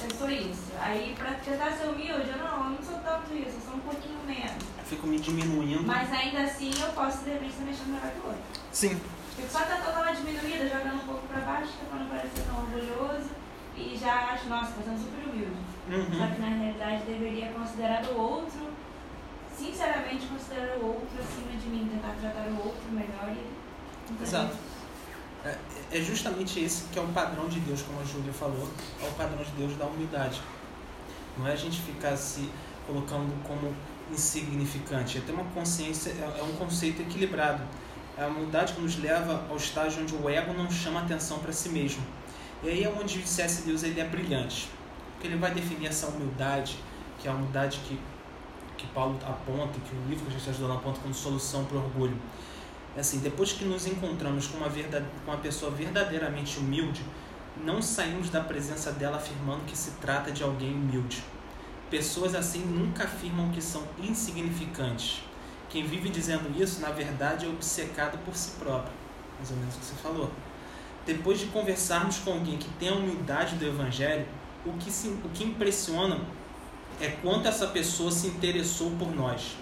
[0.03, 0.72] Eu sou isso.
[0.81, 3.81] Aí, pra tentar ser humilde, eu não, eu não sou tanto isso, eu sou um
[3.81, 4.62] pouquinho menos.
[4.79, 5.83] Eu fico me diminuindo.
[5.87, 8.43] Mas ainda assim, eu posso, de repente, estar me achando melhor que o outro.
[8.72, 9.01] Sim.
[9.37, 13.31] Fico só tentando dar uma diminuída, jogando um pouco pra baixo, tentando parecer tão orgulhoso.
[13.77, 15.57] E já acho, nossa, tô sendo super humilde.
[15.89, 16.35] Só Uhum.
[16.35, 18.68] que na realidade deveria considerar o outro,
[19.57, 24.12] sinceramente considerar o outro acima de mim, tentar tratar o outro melhor e.
[24.12, 24.22] entender.
[24.22, 24.57] Exato.
[25.45, 25.59] É,
[25.92, 28.68] é justamente esse que é o padrão de Deus, como a Júlia falou,
[29.03, 30.40] é o padrão de Deus da humildade.
[31.36, 32.49] Não é a gente ficar se
[32.86, 33.74] colocando como
[34.11, 37.62] insignificante, é ter uma consciência, é, é um conceito equilibrado.
[38.16, 41.53] É a humildade que nos leva ao estágio onde o ego não chama atenção para
[41.53, 42.03] si mesmo.
[42.62, 43.66] E aí é onde o C.S.
[43.66, 44.70] Lewis ele é brilhante,
[45.12, 46.78] porque ele vai definir essa humildade,
[47.18, 47.99] que é a humildade que,
[48.78, 51.76] que Paulo aponta, que o livro que a gente está estudando aponta como solução para
[51.76, 52.16] o orgulho.
[52.97, 57.03] É assim, depois que nos encontramos com uma, verdade, com uma pessoa verdadeiramente humilde,
[57.64, 61.22] não saímos da presença dela afirmando que se trata de alguém humilde.
[61.90, 65.22] Pessoas assim nunca afirmam que são insignificantes.
[65.68, 68.92] Quem vive dizendo isso, na verdade, é obcecado por si próprio.
[69.36, 70.30] Mais ou menos o que você falou.
[71.07, 74.26] depois de conversarmos com alguém que tem a humildade do Evangelho,
[74.64, 76.18] o que, se, o que impressiona
[77.01, 79.57] é quanto essa pessoa se interessou por nós.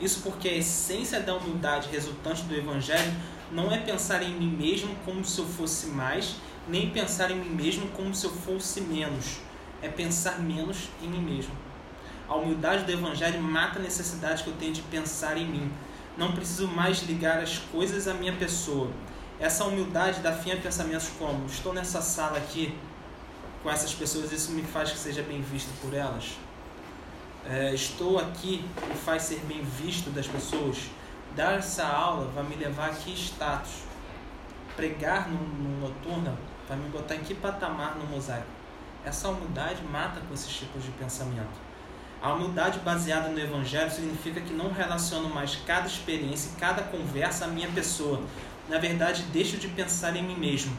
[0.00, 3.12] Isso porque a essência da humildade resultante do Evangelho
[3.50, 6.36] não é pensar em mim mesmo como se eu fosse mais,
[6.68, 9.38] nem pensar em mim mesmo como se eu fosse menos.
[9.82, 11.52] É pensar menos em mim mesmo.
[12.28, 15.72] A humildade do Evangelho mata a necessidade que eu tenho de pensar em mim.
[16.16, 18.90] Não preciso mais ligar as coisas à minha pessoa.
[19.40, 22.74] Essa humildade dá fim a pensamentos como: estou nessa sala aqui
[23.62, 26.38] com essas pessoas, isso me faz que seja bem visto por elas.
[27.50, 30.90] É, estou aqui me faz ser bem visto das pessoas.
[31.34, 33.84] Dar essa aula vai me levar a que status?
[34.76, 36.36] Pregar no, no noturno
[36.68, 38.46] vai me botar em que patamar no mosaico?
[39.02, 41.68] Essa humildade mata com esses tipos de pensamento.
[42.20, 47.46] A humildade baseada no Evangelho significa que não relaciono mais cada experiência e cada conversa
[47.46, 48.20] à minha pessoa.
[48.68, 50.76] Na verdade, deixo de pensar em mim mesmo.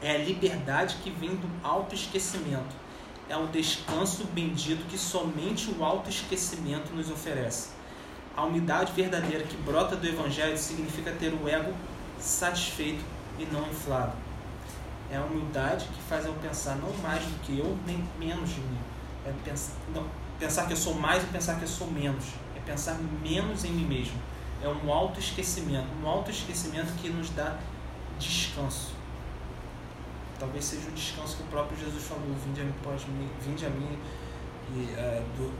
[0.00, 2.76] É a liberdade que vem do autoesquecimento.
[3.30, 7.68] É o descanso bendito que somente o autoesquecimento nos oferece.
[8.36, 11.72] A humildade verdadeira que brota do Evangelho significa ter o ego
[12.18, 13.04] satisfeito
[13.38, 14.16] e não inflado.
[15.12, 18.60] É a humildade que faz eu pensar não mais do que eu, nem menos de
[18.62, 18.78] mim.
[19.24, 20.04] É pensar, não,
[20.36, 22.24] pensar que eu sou mais e pensar que eu sou menos.
[22.56, 24.18] É pensar menos em mim mesmo.
[24.60, 25.86] É um autoesquecimento.
[26.02, 27.56] Um autoesquecimento que nos dá
[28.18, 28.99] descanso.
[30.40, 33.04] Talvez seja o descanso que o próprio Jesus falou: Vinde a mim, pode
[33.44, 33.98] vinde a mim
[34.72, 35.52] e, uh, do,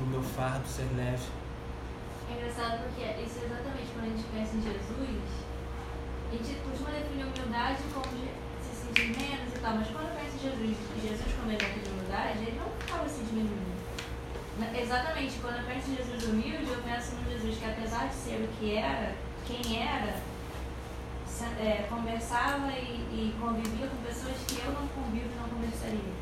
[0.00, 1.28] do meu fardo ser leve.
[2.30, 5.28] É engraçado porque isso é exatamente quando a gente pensa em Jesus,
[6.24, 8.08] a gente costuma definir humildade como
[8.64, 12.38] se sentir menos e tal, mas quando pensa em Jesus, Jesus como exemplo de humildade,
[12.48, 13.74] ele não ficava se diminuindo.
[14.72, 18.40] Exatamente, quando eu penso em Jesus humilde, eu penso num Jesus que apesar de ser
[18.40, 19.12] o que era,
[19.44, 20.16] quem era,
[21.42, 26.14] é, conversava e, e, convivia com pessoas que eu não convivo e não conversaria.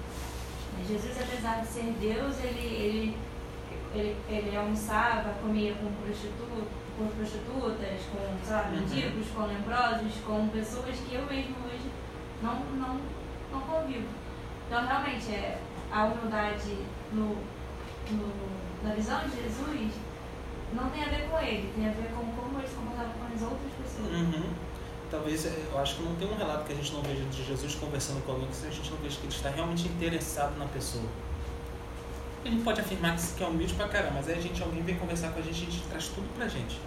[0.89, 3.17] Jesus, apesar de ser Deus, ele, ele,
[3.95, 8.71] ele, ele almoçava, comia com, prostitu, com prostitutas, com sei lá, uhum.
[8.71, 11.91] mendigos, com leprosos, com pessoas que eu mesmo hoje
[12.43, 12.99] não, não,
[13.53, 14.09] não convivo.
[14.67, 15.61] Então, realmente, é,
[15.93, 16.79] a humildade
[17.13, 17.37] no,
[18.11, 19.93] no, na visão de Jesus
[20.73, 23.35] não tem a ver com ele, tem a ver com como ele se comportava com
[23.35, 24.11] as outras pessoas.
[24.11, 24.72] Uhum
[25.13, 27.45] talvez, é, eu acho que não tem um relato que a gente não veja de
[27.45, 30.65] Jesus conversando com alguém que a gente não veja que ele está realmente interessado na
[30.65, 31.05] pessoa.
[32.45, 34.97] A gente pode afirmar que é humilde pra caramba, mas aí a gente, alguém vem
[34.97, 36.81] conversar com a gente, a gente traz tudo pra gente.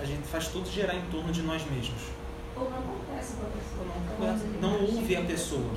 [0.00, 2.02] A gente faz tudo girar em torno de nós mesmos.
[2.56, 3.86] Ou não conversa com a pessoa.
[3.86, 5.70] não, conversa, não ouve a pessoa.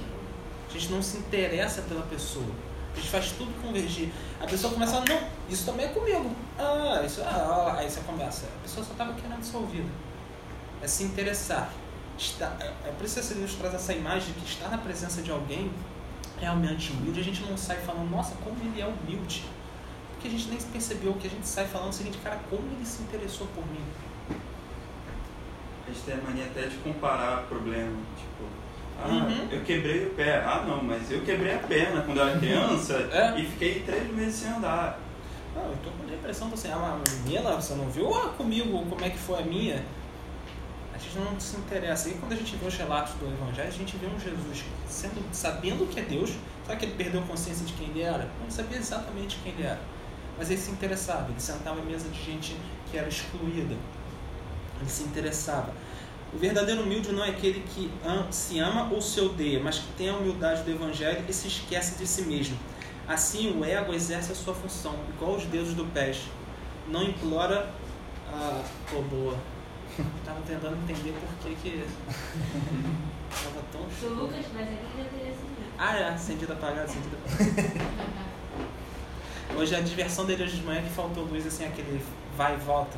[0.68, 2.50] A gente não se interessa pela pessoa.
[2.92, 4.12] A gente faz tudo convergir.
[4.42, 6.36] A pessoa começa a falar, não, isso também é comigo.
[6.58, 8.48] Ah, isso, ah, aí você conversa.
[8.48, 9.90] A pessoa só estava querendo ser ouvida.
[10.82, 11.72] É se interessar
[12.26, 15.22] está, é, é por isso que Deus traz essa imagem de que estar na presença
[15.22, 15.72] de alguém
[16.40, 19.44] realmente humilde, a gente não sai falando, nossa, como ele é humilde.
[20.14, 22.86] Porque a gente nem percebeu que a gente sai falando o seguinte, cara, como ele
[22.86, 23.84] se interessou por mim.
[25.88, 28.44] A gente tem a mania até de comparar problema, tipo,
[29.02, 29.48] ah, Uhum.
[29.52, 30.38] eu quebrei o pé.
[30.46, 33.38] Ah, não, mas eu quebrei a perna quando eu era criança É.
[33.40, 35.00] e fiquei três meses sem andar.
[35.56, 39.10] Não, eu tô com depressão, você, ah, menina, você não viu ah, comigo como é
[39.10, 39.84] que foi a minha?
[41.04, 42.10] Gente não se interessa.
[42.10, 45.24] E quando a gente vê os relatos do Evangelho, a gente vê um Jesus sendo,
[45.34, 46.32] sabendo que é Deus,
[46.66, 48.30] só que ele perdeu consciência de quem ele era?
[48.42, 49.82] Não sabia exatamente quem ele era.
[50.38, 52.58] Mas ele se interessava, ele sentava à mesa de gente
[52.90, 53.76] que era excluída.
[54.80, 55.74] Ele se interessava.
[56.34, 57.92] O verdadeiro humilde não é aquele que
[58.32, 61.96] se ama ou se odeia, mas que tem a humildade do Evangelho e se esquece
[61.96, 62.58] de si mesmo.
[63.08, 66.24] Assim, o ego exerce a sua função, igual os dedos do pés.
[66.88, 67.70] Não implora
[68.32, 68.64] a.
[68.96, 69.38] Oh, boa.
[70.26, 71.86] Tava tentando entender por que que.
[73.30, 75.64] Tava tão Se o Lucas tivesse aqui, já teria acendido.
[75.78, 77.94] Ah, é, acendida apagada, acendida apagada.
[79.56, 82.04] Hoje a diversão dele hoje de manhã é que faltou luz, assim, aquele
[82.36, 82.98] vai e volta.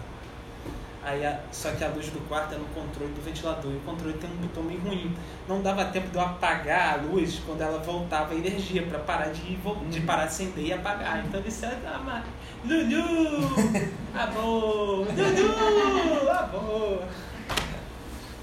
[1.06, 3.72] Aí, a, só que a luz do quarto é no controle do ventilador.
[3.72, 5.16] E o controle tem um botão meio ruim.
[5.48, 9.28] Não dava tempo de eu apagar a luz quando ela voltava a energia para parar
[9.28, 9.56] de,
[9.92, 11.24] de parar de acender e apagar.
[11.24, 12.26] Então ele disse, ah, mas...
[12.64, 13.54] Lulu!
[14.18, 15.06] Amor!
[15.06, 16.32] Lulu!
[16.32, 17.04] Amor!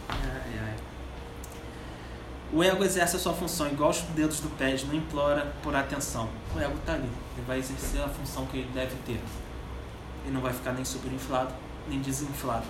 [0.08, 0.76] Ai, ai.
[2.52, 6.28] O ego exerce a sua função igual os dedos do pé, não implora por atenção.
[6.54, 7.10] O ego está ali.
[7.36, 9.20] Ele vai exercer a função que ele deve ter.
[10.24, 11.52] Ele não vai ficar nem superinflado,
[11.88, 12.66] nem desinflado.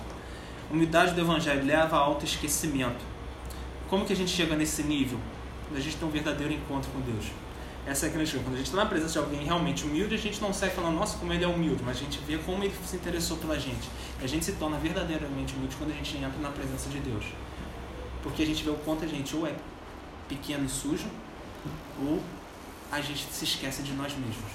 [0.69, 3.03] A humildade do Evangelho leva a autoesquecimento.
[3.89, 5.19] Como que a gente chega nesse nível?
[5.67, 7.25] Quando a gente tem um verdadeiro encontro com Deus.
[7.85, 8.45] Essa é a grande coisa.
[8.45, 10.95] Quando a gente está na presença de alguém realmente humilde, a gente não sai falando,
[10.95, 13.89] nossa, como ele é humilde, mas a gente vê como ele se interessou pela gente.
[14.21, 17.25] E a gente se torna verdadeiramente humilde quando a gente entra na presença de Deus.
[18.21, 19.53] Porque a gente vê o quanto a gente ou é
[20.29, 21.07] pequeno e sujo,
[22.01, 22.21] ou
[22.89, 24.51] a gente se esquece de nós mesmos.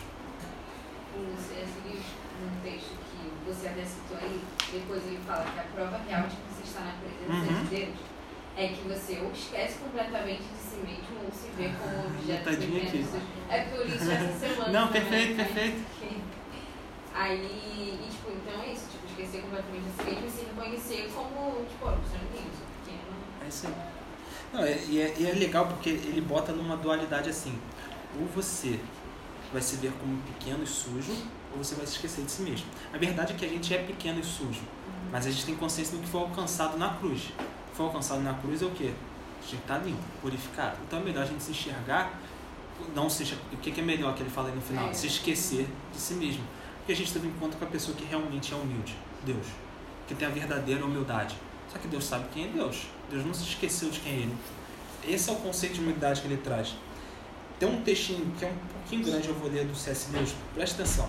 [1.36, 3.07] Você seguiu um texto
[3.48, 4.40] você até citou aí,
[4.72, 7.64] depois ele fala que a prova real de que você está na presença Uhum.
[7.64, 7.94] de Deus
[8.56, 12.56] é que você ou esquece completamente de si mesmo ou se vê como objeto de
[12.56, 12.98] Tadinha aqui.
[12.98, 13.22] veneno.
[13.48, 14.72] É por isso essa semana.
[14.72, 15.44] Não, também, perfeito, né?
[15.44, 15.84] perfeito.
[17.14, 21.10] Aí, e tipo, então é isso, tipo, esquecer completamente de si mesmo e se reconhecer
[21.14, 23.16] como, tipo, ó, você não tem isso, pequeno.
[23.44, 23.74] É isso aí.
[24.52, 27.58] Não, é, e, é, e é legal porque ele bota numa dualidade assim.
[28.18, 28.78] Ou você
[29.52, 31.12] vai se ver como pequeno e sujo,
[31.52, 32.66] ou você vai se esquecer de si mesmo.
[32.92, 34.60] A verdade é que a gente é pequeno e sujo,
[35.12, 37.22] mas a gente tem consciência do que foi alcançado na cruz.
[37.22, 38.92] O que foi alcançado na cruz é o quê?
[39.40, 40.76] A gente está limpo, purificado.
[40.86, 42.18] Então é melhor a gente se enxergar,
[42.94, 44.88] não se enxer- O que que é melhor que ele fala aí no final?
[44.88, 44.92] É.
[44.92, 46.42] Se esquecer de si mesmo.
[46.78, 49.46] Porque a gente teve um encontro com a pessoa que realmente é humilde, Deus,
[50.06, 51.36] que tem a verdadeira humildade.
[51.72, 52.86] Só que Deus sabe quem é Deus.
[53.10, 54.36] Deus não se esqueceu de quem é Ele.
[55.06, 56.74] Esse é o conceito de humildade que ele traz.
[57.58, 60.10] Tem um textinho que é um pouquinho grande, eu vou ler do C.S.
[60.12, 60.34] Lewis.
[60.54, 61.08] Presta atenção.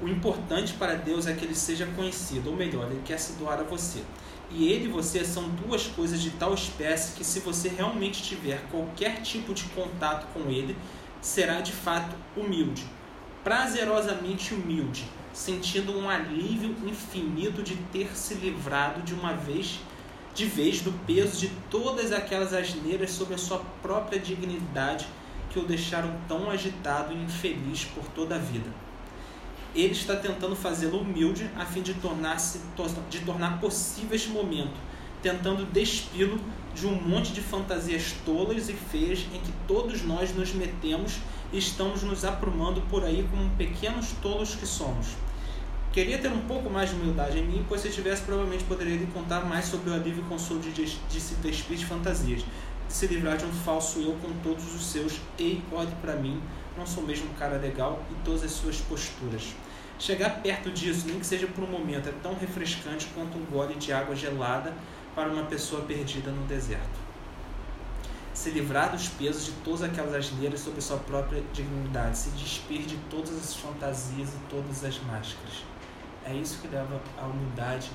[0.00, 3.58] O importante para Deus é que ele seja conhecido, ou melhor, ele quer se doar
[3.58, 4.02] a você.
[4.50, 8.62] E ele e você são duas coisas de tal espécie que, se você realmente tiver
[8.70, 10.76] qualquer tipo de contato com ele,
[11.20, 12.86] será de fato humilde,
[13.42, 19.80] prazerosamente humilde, sentindo um alívio infinito de ter se livrado de uma vez
[20.38, 25.04] de vez do peso de todas aquelas asneiras sobre a sua própria dignidade
[25.50, 28.87] que o deixaram tão agitado e infeliz por toda a vida.
[29.74, 32.60] Ele está tentando fazê-lo humilde a fim de tornar-se
[33.10, 34.74] de tornar possível este momento,
[35.22, 36.40] tentando despi-lo
[36.74, 41.18] de um monte de fantasias tolas e feias em que todos nós nos metemos
[41.52, 45.08] e estamos nos aprumando por aí como pequenos tolos que somos.
[45.92, 49.06] Queria ter um pouco mais de humildade em mim, pois se tivesse, provavelmente poderia lhe
[49.06, 52.44] contar mais sobre o alívio e consolo de, de se despir de fantasias,
[52.86, 56.40] de se livrar de um falso eu com todos os seus ei, olhe para mim,
[56.78, 59.54] não sou mesmo um cara legal e todas as suas posturas.
[59.98, 63.74] Chegar perto disso, nem que seja por um momento, é tão refrescante quanto um gole
[63.74, 64.72] de água gelada
[65.14, 67.08] para uma pessoa perdida no deserto.
[68.32, 72.96] Se livrar dos pesos de todas aquelas asneiras sobre sua própria dignidade, se despir de
[73.10, 75.64] todas as fantasias e todas as máscaras.
[76.24, 77.90] É isso que leva à humildade,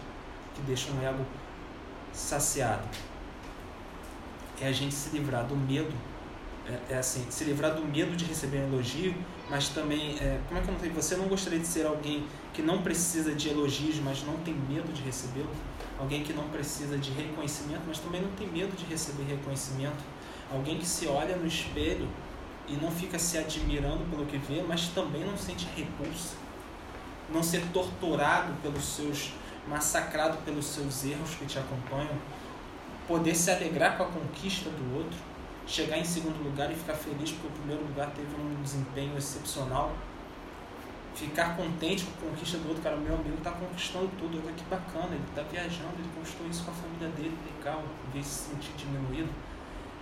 [0.53, 1.25] que deixa um ego
[2.11, 2.85] saciado.
[4.59, 5.93] É a gente se livrar do medo,
[6.67, 9.13] é, é assim, se livrar do medo de receber um elogio,
[9.49, 10.93] mas também, é, como é que eu não tenho?
[10.93, 14.93] Você não gostaria de ser alguém que não precisa de elogios, mas não tem medo
[14.93, 15.49] de recebê-lo?
[15.99, 20.03] Alguém que não precisa de reconhecimento, mas também não tem medo de receber reconhecimento?
[20.51, 22.07] Alguém que se olha no espelho
[22.67, 26.35] e não fica se admirando pelo que vê, mas também não sente repulsa?
[27.29, 29.33] Não ser torturado pelos seus,
[29.67, 32.17] massacrado pelos seus erros que te acompanham?
[33.07, 35.32] Poder se alegrar com a conquista do outro?
[35.65, 39.93] Chegar em segundo lugar e ficar feliz porque o primeiro lugar teve um desempenho excepcional.
[41.15, 44.63] Ficar contente com a conquista do outro, cara, meu amigo está conquistando tudo, olha que
[44.65, 48.31] bacana, ele está viajando, ele conquistou isso com a família dele, legal, em vez de
[48.31, 49.29] se sentir diminuído.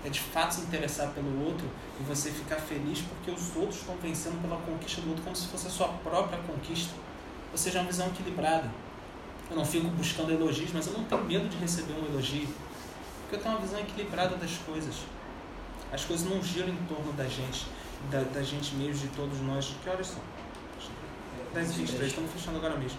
[0.03, 1.68] É de fato se interessar pelo outro
[1.99, 5.47] e você ficar feliz porque os outros estão vencendo pela conquista do outro como se
[5.47, 6.93] fosse a sua própria conquista.
[7.51, 8.72] Ou seja, é uma visão equilibrada.
[9.49, 12.47] Eu não fico buscando elogios, mas eu não tenho medo de receber um elogio.
[13.22, 14.95] Porque eu tenho uma visão equilibrada das coisas.
[15.92, 17.68] As coisas não giram em torno da gente,
[18.10, 19.76] da, da gente mesmo, de todos nós.
[19.84, 20.22] Que horas são?
[21.54, 22.98] 10 e 23, estamos fechando agora mesmo.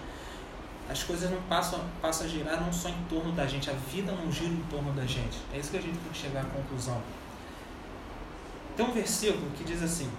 [0.90, 4.12] As coisas não passam, passam a girar não só em torno da gente, a vida
[4.12, 5.38] não gira em torno da gente.
[5.54, 7.00] É isso que a gente tem que chegar à conclusão.
[8.76, 10.10] Tem um versículo que diz assim: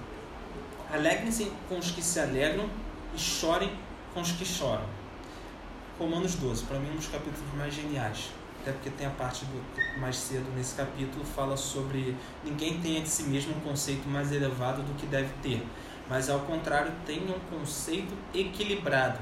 [0.91, 2.67] Alegrem-se com os que se alegram
[3.13, 3.71] e chorem
[4.15, 4.85] com os que choram.
[5.99, 8.31] Romanos 12, para mim um dos capítulos mais geniais
[8.63, 13.09] até porque tem a parte do, mais cedo nesse capítulo fala sobre ninguém tenha de
[13.09, 15.67] si mesmo um conceito mais elevado do que deve ter,
[16.09, 19.19] mas ao contrário tenha um conceito equilibrado,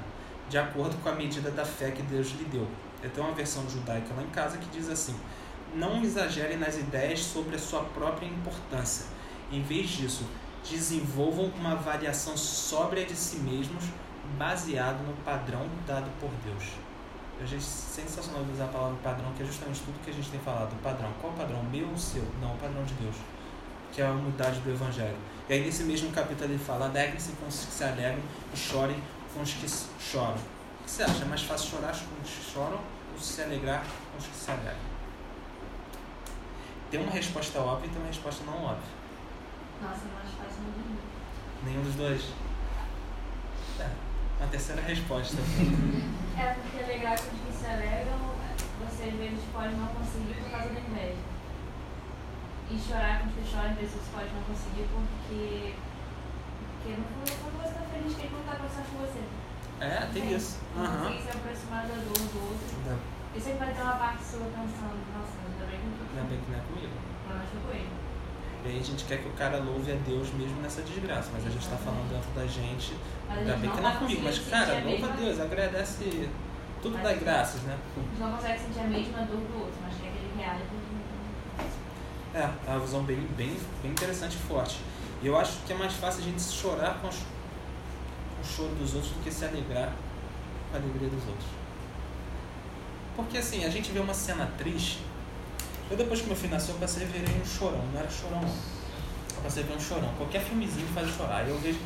[0.48, 2.68] de acordo com a medida da fé que Deus lhe deu.
[3.02, 5.16] Eu tenho uma versão judaica lá em casa que diz assim:
[5.74, 9.08] não exagerem nas ideias sobre a sua própria importância.
[9.52, 10.24] Em vez disso,
[10.70, 13.86] desenvolvam uma avaliação sóbria de si mesmos,
[14.38, 16.91] baseado no padrão dado por Deus.
[17.42, 20.40] Eu achei sensacional usar a palavra padrão, que é justamente tudo que a gente tem
[20.42, 20.74] falado.
[20.74, 21.12] O padrão.
[21.20, 21.64] Qual o padrão?
[21.64, 22.24] Meu ou seu?
[22.40, 23.16] Não, o padrão de Deus.
[23.92, 25.18] Que é a unidade do Evangelho.
[25.50, 28.22] E aí nesse mesmo capítulo ele fala, alegrem-se com os que se alegram
[28.54, 29.02] e chorem
[29.34, 29.68] com os que
[30.00, 30.36] choram.
[30.36, 31.24] O que você acha?
[31.24, 32.80] É mais fácil chorar com os que choram
[33.12, 34.76] ou se alegrar com os que se alegram?
[36.92, 39.02] Tem uma resposta óbvia e tem uma resposta não óbvia.
[39.82, 41.00] Nossa, é mais fácil não dormir.
[41.66, 42.22] Nenhum dos dois?
[44.42, 44.44] É.
[44.44, 45.38] Uma terceira resposta.
[46.38, 48.32] É porque é legal que os que se alegram
[48.82, 51.22] você às vezes pode não conseguir por causa da inveja.
[52.72, 55.76] E chorar quando você chora, às vezes você pode não conseguir porque.
[56.82, 59.22] Porque no fundo, fundo você tá feliz que ele não tá passando com você.
[59.82, 60.36] É, tem Sim.
[60.36, 60.58] isso.
[60.76, 60.98] Não Aham.
[60.98, 62.66] consegue se aproximar da dor do outro.
[62.82, 62.98] Ainda
[63.36, 66.40] E sempre vai ter uma parte sua pensando, nossa, ainda bem que eu ainda bem
[66.42, 66.96] que não é comigo.
[67.30, 68.01] não achou com ele.
[68.64, 71.46] E aí a gente quer que o cara louve a Deus mesmo nessa desgraça, mas
[71.48, 72.94] a gente tá falando dentro da gente,
[73.30, 76.30] ainda bem que não é comigo, mas cara, louva a Deus, agradece
[76.82, 77.78] tudo Mas- dá graças, né?
[77.96, 80.62] A gente não consegue sentir a mesma dor do outro, mas que ele reaja.
[82.34, 84.80] É, é uma visão bem, bem, bem interessante e forte.
[85.22, 88.74] E eu acho que é mais fácil a gente chorar com, os, com o choro
[88.76, 89.94] dos outros do que se alegrar
[90.70, 91.48] com a alegria dos outros.
[93.16, 95.00] Porque assim, a gente vê uma cena triste.
[95.92, 98.40] Eu depois que meu filho nasceu, eu passei a ver um chorão, não era chorão
[98.42, 98.48] não.
[98.48, 100.10] Eu passei a ver um chorão.
[100.18, 101.46] Qualquer filmezinho faz chorar.
[101.46, 101.78] Eu vejo.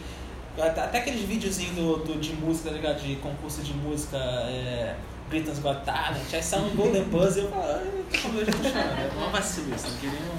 [0.58, 3.02] Até aqueles videozinhos do, do, de música, tá ligado?
[3.02, 4.96] De concurso de música, é,
[5.28, 8.06] Britain's Got Talent, aí sai um Golden Buzz e eu falo, ai,
[8.40, 9.00] eu já tô chorando.
[9.00, 10.38] É uma vacilo isso, não queria um...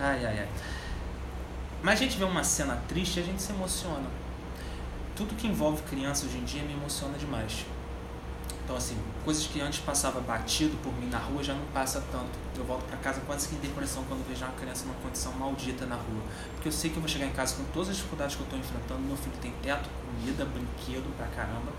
[0.00, 0.48] Ai, ai, ai.
[1.82, 4.08] Mas a gente vê uma cena triste e a gente se emociona.
[5.14, 7.66] Tudo que envolve criança hoje em dia me emociona demais.
[8.64, 12.30] Então, assim, coisas que antes passava batido por mim na rua já não passa tanto.
[12.56, 15.84] Eu volto pra casa quase que em depressão quando vejo uma criança numa condição maldita
[15.84, 16.22] na rua.
[16.54, 18.46] Porque eu sei que eu vou chegar em casa com todas as dificuldades que eu
[18.48, 19.00] tô enfrentando.
[19.00, 21.72] Meu filho tem teto, comida, brinquedo pra caramba,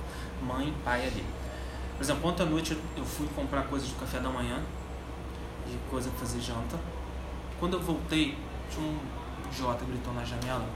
[0.43, 1.25] mãe, pai ali.
[1.97, 4.61] Por exemplo, ontem à noite eu- eu fui comprar coisas do café da manhã
[5.67, 6.77] e coisa pra fazer janta.
[7.59, 8.37] Quando eu voltei,
[8.69, 8.99] tinha um
[9.51, 10.67] idiota gritou na janela: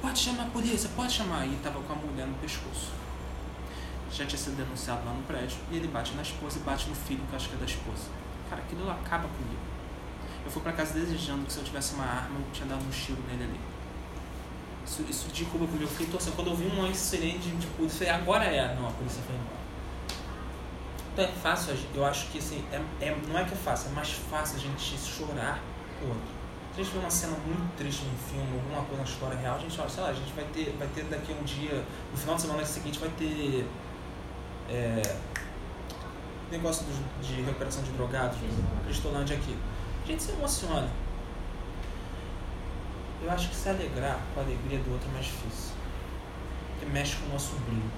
[0.00, 1.46] Pode chamar a polícia, pode chamar.
[1.46, 2.92] E tava com a mulher no pescoço.
[4.14, 5.58] Já tinha sido denunciado lá no prédio.
[5.70, 7.64] E ele bate na esposa e bate no filho, que eu acho que é da
[7.64, 8.04] esposa.
[8.48, 9.60] Cara, aquilo acaba comigo.
[10.44, 12.90] Eu fui pra casa desejando que se eu tivesse uma arma, eu tinha dado um
[12.90, 13.60] tiro nele ali.
[14.86, 15.84] Isso, isso derruba comigo.
[15.84, 16.36] Eu fiquei torcendo.
[16.36, 18.74] Quando eu vi uma sirene de, de polícia, falei, agora é.
[18.74, 19.64] Não, a polícia foi embora.
[21.14, 23.92] Então é fácil, eu acho que assim, é, é- não é que é fácil, é
[23.94, 25.60] mais fácil a gente chorar
[26.02, 26.34] o outro.
[26.74, 29.54] Se a gente vê uma cena muito triste num filme, alguma coisa na história real,
[29.54, 31.84] a gente olha, sei lá, a gente vai ter, vai ter daqui a um dia,
[32.10, 33.64] no final de semana seguinte vai ter
[34.68, 35.02] é,
[36.50, 36.86] negócio
[37.22, 38.38] de recuperação de drogados,
[38.84, 39.56] Cristolândia aqui.
[40.04, 40.88] A gente se emociona.
[43.22, 45.72] Eu acho que se alegrar com a alegria do outro é mais difícil.
[46.70, 47.90] Porque mexe com o nosso brilho,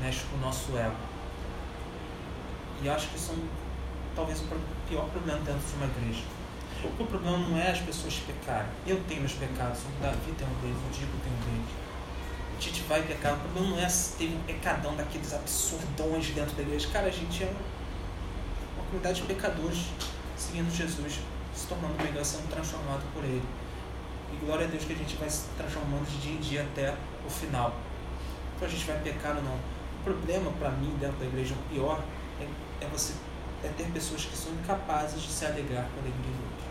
[0.00, 0.96] mexe com o nosso ego.
[2.82, 3.48] E eu acho que isso é um,
[4.16, 4.44] talvez o
[4.88, 6.24] pior problema dentro de uma igreja.
[6.82, 8.70] O problema não é as pessoas pecarem.
[8.86, 11.89] Eu tenho meus pecados, o Davi tem um deles, o Diego tem um deles.
[12.60, 13.34] Tite vai pecar.
[13.34, 13.88] O problema não é
[14.18, 16.88] teve um pecadão daqueles absurdões dentro da igreja.
[16.92, 17.46] Cara, a gente é
[18.76, 19.86] uma comunidade de pecadores
[20.36, 21.20] seguindo Jesus,
[21.54, 23.42] se tornando melhor, sendo transformado por Ele.
[24.32, 26.94] E glória a Deus que a gente vai se transformando de dia em dia até
[27.26, 27.74] o final.
[28.54, 29.54] Então a gente vai pecar ou não.
[29.54, 32.02] O problema para mim dentro da igreja, o pior,
[32.40, 33.14] é, é você
[33.64, 36.70] é ter pessoas que são incapazes de se alegrar com a alegria do outro.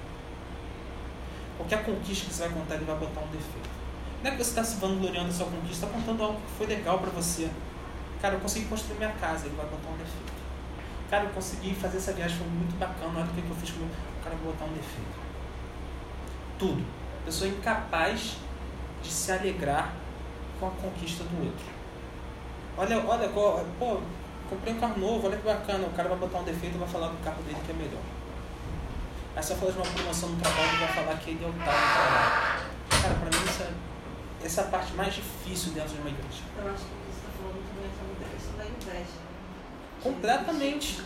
[1.58, 3.79] Qualquer conquista que você vai contar, ele vai botar um defeito.
[4.22, 6.68] Não é que você está se vangloriando da sua conquista, está contando algo que foi
[6.68, 7.50] legal para você.
[8.22, 10.34] Cara, eu consegui construir minha casa, ele vai botar um defeito.
[11.10, 13.92] Cara, eu consegui fazer essa viagem, foi muito bacana, olha o que eu fiz comigo.
[14.20, 15.20] O cara vai botar um defeito.
[16.60, 16.86] Tudo.
[17.24, 18.36] Pessoa incapaz
[19.02, 19.94] de se alegrar
[20.60, 21.66] com a conquista do outro.
[22.78, 24.02] Olha, olha, pô,
[24.50, 25.88] comprei um carro novo, olha que bacana.
[25.88, 28.02] O cara vai botar um defeito e vai falar do carro dele que é melhor.
[29.36, 31.54] Aí você falar de uma promoção no trabalho e vai falar que ele é o
[31.54, 32.70] tal do trabalho.
[33.02, 33.72] Cara, pra mim isso é,
[34.44, 36.44] essa é a parte mais difícil dentro de uma igreja.
[36.58, 39.20] Eu acho que você está falando também é sobre a questão da inveja.
[40.02, 41.02] Completamente.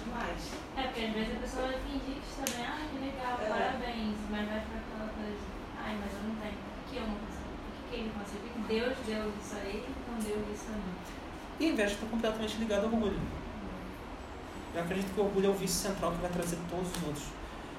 [0.78, 3.50] É, porque às vezes a pessoa vai fingir que está bem, ah, que legal, É.
[3.50, 5.44] parabéns, mas vai ficar aquela coisa,
[5.82, 7.54] ai, mas eu não tenho, por que eu não consigo?
[7.64, 8.14] Por que, ele
[8.54, 10.94] que Deus deu isso a ele e não deu isso a mim?
[11.60, 13.20] E a inveja está completamente ligada ao orgulho.
[14.76, 17.26] Eu acredito que o orgulho é o vício central que vai trazer todos os outros.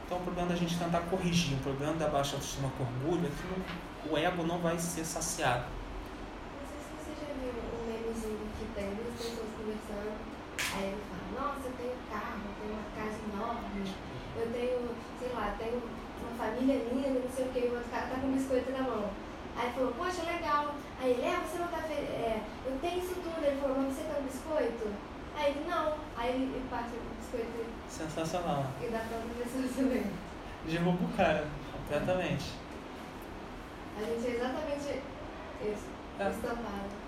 [0.06, 3.30] Então o problema da gente tentar corrigir, o problema da baixa autoestima com orgulho é
[3.30, 5.64] que não- o ego não vai ser saciado.
[5.64, 10.14] Não sei se você já viu um memezinho que tem duas pessoas conversando,
[10.76, 13.94] aí ele fala, nossa, eu tenho carro, eu tenho uma casa enorme,
[14.36, 14.78] eu tenho,
[15.18, 15.82] sei lá, tenho
[16.20, 18.72] uma família linda, não sei o que, e o outro cara tá com um biscoito
[18.72, 19.10] na mão.
[19.56, 20.74] Aí ele falou, poxa, legal.
[21.00, 22.10] Aí ele, é, você não tá feliz?
[22.10, 23.44] É, eu tenho isso tudo.
[23.44, 24.90] Ele falou, mas você tem um biscoito?
[25.36, 25.94] Aí ele, não.
[26.16, 28.66] Aí ele, ele parte o biscoito Sensacional.
[28.82, 30.06] e dá pra outra pessoa também.
[30.66, 32.63] Derruba o cara, completamente.
[33.96, 35.00] A gente é exatamente
[35.62, 35.84] isso,
[36.18, 36.30] É.
[36.30, 37.04] estampado.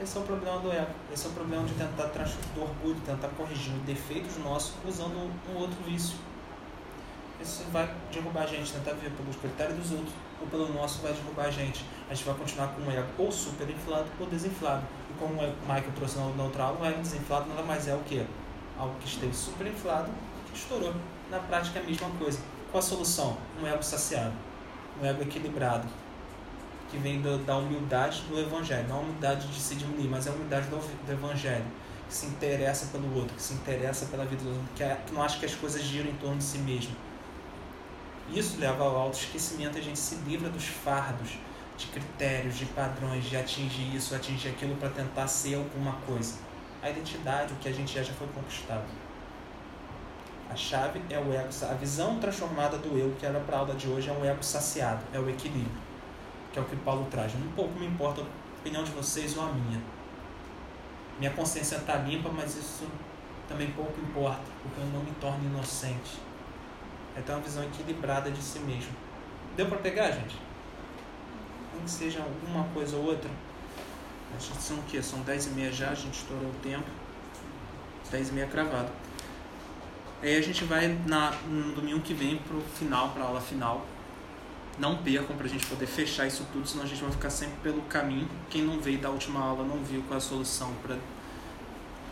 [0.00, 0.90] Esse é o problema do ego.
[1.12, 5.56] Esse é o problema de tentar do orgulho, tentar corrigir os defeitos nossos usando um
[5.56, 6.16] outro vício.
[7.40, 11.12] Isso vai derrubar a gente, tentar ver pelos critérios dos outros ou pelo nosso vai
[11.12, 11.84] derrubar a gente.
[12.08, 14.82] A gente vai continuar com um ego ou super inflado ou desinflado.
[15.10, 18.24] E como o Michael trouxe no neutral, o ego desinflado nada mais é o que?
[18.78, 20.10] algo que esteve superinflado,
[20.46, 20.94] que estourou.
[21.30, 22.40] Na prática é a mesma coisa.
[22.70, 23.36] Qual a solução?
[23.60, 24.32] Um ego saciado,
[25.00, 25.86] um ego equilibrado,
[26.90, 28.88] que vem do, da humildade do Evangelho.
[28.88, 31.66] Não a humildade de se diminuir, mas a humildade do, do Evangelho.
[32.08, 35.12] Que se interessa pelo outro, que se interessa pela vida do outro, que, é, que
[35.12, 36.96] não acha que as coisas giram em torno de si mesmo.
[38.32, 41.38] Isso leva ao autoesquecimento a gente se livra dos fardos,
[41.76, 46.34] de critérios, de padrões, de atingir isso, atingir aquilo para tentar ser alguma coisa.
[46.82, 48.84] A identidade, o que a gente já, já foi conquistado.
[50.50, 53.74] A chave é o ego, a visão transformada do eu que era para a aula
[53.74, 55.70] de hoje é um ego saciado, é o equilíbrio,
[56.52, 57.34] que é o que Paulo traz.
[57.34, 58.24] Um pouco me importa a
[58.60, 59.80] opinião de vocês ou a minha.
[61.18, 62.86] Minha consciência está limpa, mas isso
[63.46, 66.18] também pouco importa, porque eu não me torno inocente.
[67.16, 68.92] É ter uma visão equilibrada de si mesmo.
[69.56, 70.36] Deu para pegar, gente?
[71.74, 73.30] Nem que seja alguma coisa ou outra.
[74.38, 75.02] São o quê?
[75.02, 76.86] São 10 e meia já, a gente estourou o tempo.
[78.10, 78.90] 10 e meia cravado.
[80.22, 83.86] Aí a gente vai na, no domingo que vem pro final, pra aula final.
[84.78, 87.82] Não percam pra gente poder fechar isso tudo, senão a gente vai ficar sempre pelo
[87.82, 88.28] caminho.
[88.50, 90.96] Quem não veio da última aula não viu qual é a solução pra,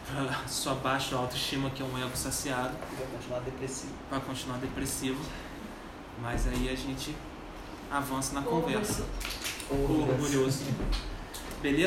[0.07, 2.77] pra sua baixa autoestima, que é um ego saciado.
[2.97, 3.93] Vai continuar depressivo.
[4.11, 5.21] Vai continuar depressivo.
[6.21, 7.15] Mas aí a gente
[7.91, 9.05] avança na conversa.
[9.71, 10.13] Orgulhoso.
[10.13, 10.65] Orgulhoso.
[11.63, 11.85] Beleza?